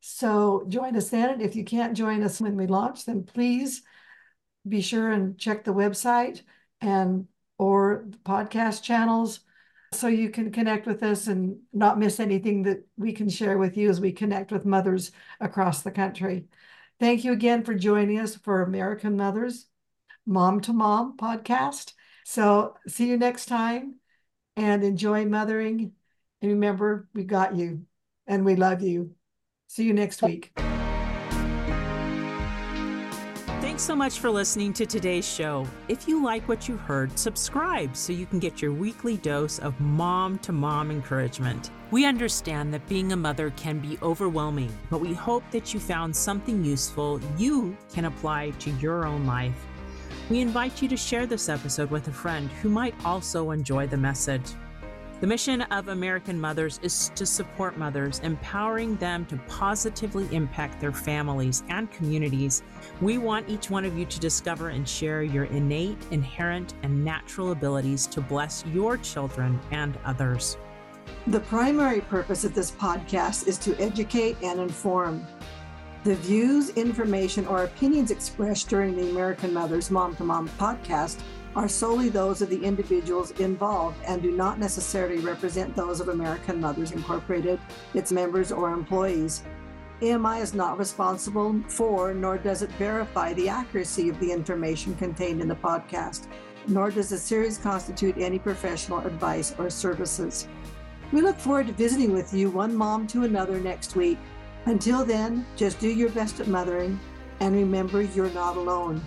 So 0.00 0.64
join 0.68 0.96
us 0.96 1.10
then. 1.10 1.30
And 1.30 1.42
if 1.42 1.54
you 1.54 1.64
can't 1.64 1.96
join 1.96 2.22
us 2.22 2.40
when 2.40 2.56
we 2.56 2.66
launch, 2.66 3.04
then 3.04 3.24
please 3.24 3.82
be 4.68 4.80
sure 4.80 5.10
and 5.10 5.38
check 5.38 5.64
the 5.64 5.74
website 5.74 6.42
and 6.80 7.26
or 7.58 8.04
the 8.08 8.18
podcast 8.18 8.82
channels 8.82 9.40
so 9.92 10.06
you 10.06 10.30
can 10.30 10.52
connect 10.52 10.86
with 10.86 11.02
us 11.02 11.26
and 11.26 11.58
not 11.72 11.98
miss 11.98 12.20
anything 12.20 12.62
that 12.62 12.86
we 12.96 13.12
can 13.12 13.28
share 13.28 13.58
with 13.58 13.76
you 13.76 13.90
as 13.90 14.00
we 14.00 14.12
connect 14.12 14.52
with 14.52 14.64
mothers 14.64 15.10
across 15.40 15.82
the 15.82 15.90
country. 15.90 16.46
Thank 16.98 17.24
you 17.24 17.32
again 17.32 17.64
for 17.64 17.74
joining 17.74 18.18
us 18.18 18.36
for 18.36 18.62
American 18.62 19.16
Mothers 19.16 19.66
Mom 20.26 20.60
to 20.62 20.72
Mom 20.72 21.16
podcast. 21.16 21.94
So 22.24 22.76
see 22.86 23.08
you 23.08 23.16
next 23.16 23.46
time 23.46 23.96
and 24.56 24.84
enjoy 24.84 25.24
mothering. 25.24 25.92
And 26.40 26.52
remember, 26.52 27.08
we 27.12 27.24
got 27.24 27.56
you 27.56 27.86
and 28.30 28.44
we 28.44 28.54
love 28.54 28.80
you. 28.80 29.10
See 29.66 29.82
you 29.84 29.92
next 29.92 30.22
week. 30.22 30.52
Thanks 33.60 33.82
so 33.82 33.96
much 33.96 34.20
for 34.20 34.30
listening 34.30 34.72
to 34.74 34.86
today's 34.86 35.28
show. 35.28 35.66
If 35.88 36.06
you 36.06 36.22
like 36.24 36.48
what 36.48 36.68
you 36.68 36.76
heard, 36.76 37.18
subscribe 37.18 37.96
so 37.96 38.12
you 38.12 38.26
can 38.26 38.38
get 38.38 38.62
your 38.62 38.72
weekly 38.72 39.16
dose 39.16 39.58
of 39.58 39.78
mom 39.80 40.38
to 40.40 40.52
mom 40.52 40.90
encouragement. 40.90 41.70
We 41.90 42.04
understand 42.06 42.72
that 42.72 42.88
being 42.88 43.12
a 43.12 43.16
mother 43.16 43.50
can 43.50 43.80
be 43.80 43.98
overwhelming, 44.00 44.72
but 44.90 45.00
we 45.00 45.12
hope 45.12 45.42
that 45.50 45.74
you 45.74 45.80
found 45.80 46.14
something 46.14 46.64
useful 46.64 47.20
you 47.36 47.76
can 47.92 48.04
apply 48.04 48.50
to 48.60 48.70
your 48.72 49.06
own 49.06 49.26
life. 49.26 49.66
We 50.28 50.40
invite 50.40 50.80
you 50.80 50.88
to 50.88 50.96
share 50.96 51.26
this 51.26 51.48
episode 51.48 51.90
with 51.90 52.06
a 52.06 52.12
friend 52.12 52.48
who 52.62 52.68
might 52.68 52.94
also 53.04 53.50
enjoy 53.50 53.88
the 53.88 53.96
message. 53.96 54.52
The 55.20 55.26
mission 55.26 55.60
of 55.60 55.88
American 55.88 56.40
Mothers 56.40 56.80
is 56.82 57.12
to 57.14 57.26
support 57.26 57.76
mothers, 57.76 58.20
empowering 58.20 58.96
them 58.96 59.26
to 59.26 59.36
positively 59.48 60.26
impact 60.34 60.80
their 60.80 60.94
families 60.94 61.62
and 61.68 61.90
communities. 61.90 62.62
We 63.02 63.18
want 63.18 63.46
each 63.46 63.68
one 63.68 63.84
of 63.84 63.98
you 63.98 64.06
to 64.06 64.18
discover 64.18 64.70
and 64.70 64.88
share 64.88 65.22
your 65.22 65.44
innate, 65.44 65.98
inherent, 66.10 66.72
and 66.82 67.04
natural 67.04 67.52
abilities 67.52 68.06
to 68.06 68.22
bless 68.22 68.64
your 68.72 68.96
children 68.96 69.60
and 69.72 69.98
others. 70.06 70.56
The 71.26 71.40
primary 71.40 72.00
purpose 72.00 72.44
of 72.44 72.54
this 72.54 72.70
podcast 72.70 73.46
is 73.46 73.58
to 73.58 73.78
educate 73.78 74.38
and 74.42 74.58
inform. 74.58 75.26
The 76.02 76.14
views, 76.14 76.70
information, 76.70 77.46
or 77.46 77.64
opinions 77.64 78.10
expressed 78.10 78.70
during 78.70 78.96
the 78.96 79.10
American 79.10 79.52
Mothers 79.52 79.90
Mom 79.90 80.16
to 80.16 80.24
Mom 80.24 80.48
podcast 80.58 81.20
are 81.56 81.68
solely 81.68 82.08
those 82.08 82.42
of 82.42 82.48
the 82.48 82.62
individuals 82.62 83.32
involved 83.32 83.96
and 84.06 84.22
do 84.22 84.30
not 84.30 84.58
necessarily 84.58 85.18
represent 85.18 85.74
those 85.74 86.00
of 86.00 86.08
American 86.08 86.60
Mothers 86.60 86.92
Incorporated, 86.92 87.58
its 87.94 88.12
members, 88.12 88.52
or 88.52 88.72
employees. 88.72 89.42
AMI 90.02 90.38
is 90.38 90.54
not 90.54 90.78
responsible 90.78 91.60
for, 91.68 92.14
nor 92.14 92.38
does 92.38 92.62
it 92.62 92.72
verify 92.72 93.34
the 93.34 93.48
accuracy 93.48 94.08
of 94.08 94.18
the 94.20 94.30
information 94.30 94.94
contained 94.94 95.42
in 95.42 95.48
the 95.48 95.54
podcast, 95.54 96.28
nor 96.68 96.90
does 96.90 97.10
the 97.10 97.18
series 97.18 97.58
constitute 97.58 98.16
any 98.16 98.38
professional 98.38 99.00
advice 99.00 99.54
or 99.58 99.68
services. 99.68 100.48
We 101.12 101.20
look 101.20 101.36
forward 101.36 101.66
to 101.66 101.72
visiting 101.72 102.12
with 102.12 102.32
you, 102.32 102.50
one 102.50 102.74
mom 102.74 103.06
to 103.08 103.24
another, 103.24 103.58
next 103.58 103.96
week. 103.96 104.18
Until 104.66 105.04
then, 105.04 105.44
just 105.56 105.80
do 105.80 105.88
your 105.88 106.10
best 106.10 106.38
at 106.38 106.46
mothering 106.46 106.98
and 107.40 107.54
remember 107.54 108.02
you're 108.02 108.30
not 108.30 108.56
alone. 108.56 109.02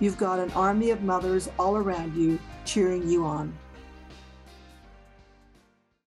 You've 0.00 0.18
got 0.18 0.38
an 0.38 0.50
army 0.52 0.90
of 0.90 1.02
mothers 1.02 1.48
all 1.58 1.76
around 1.76 2.16
you 2.16 2.38
cheering 2.64 3.08
you 3.08 3.24
on. 3.24 3.52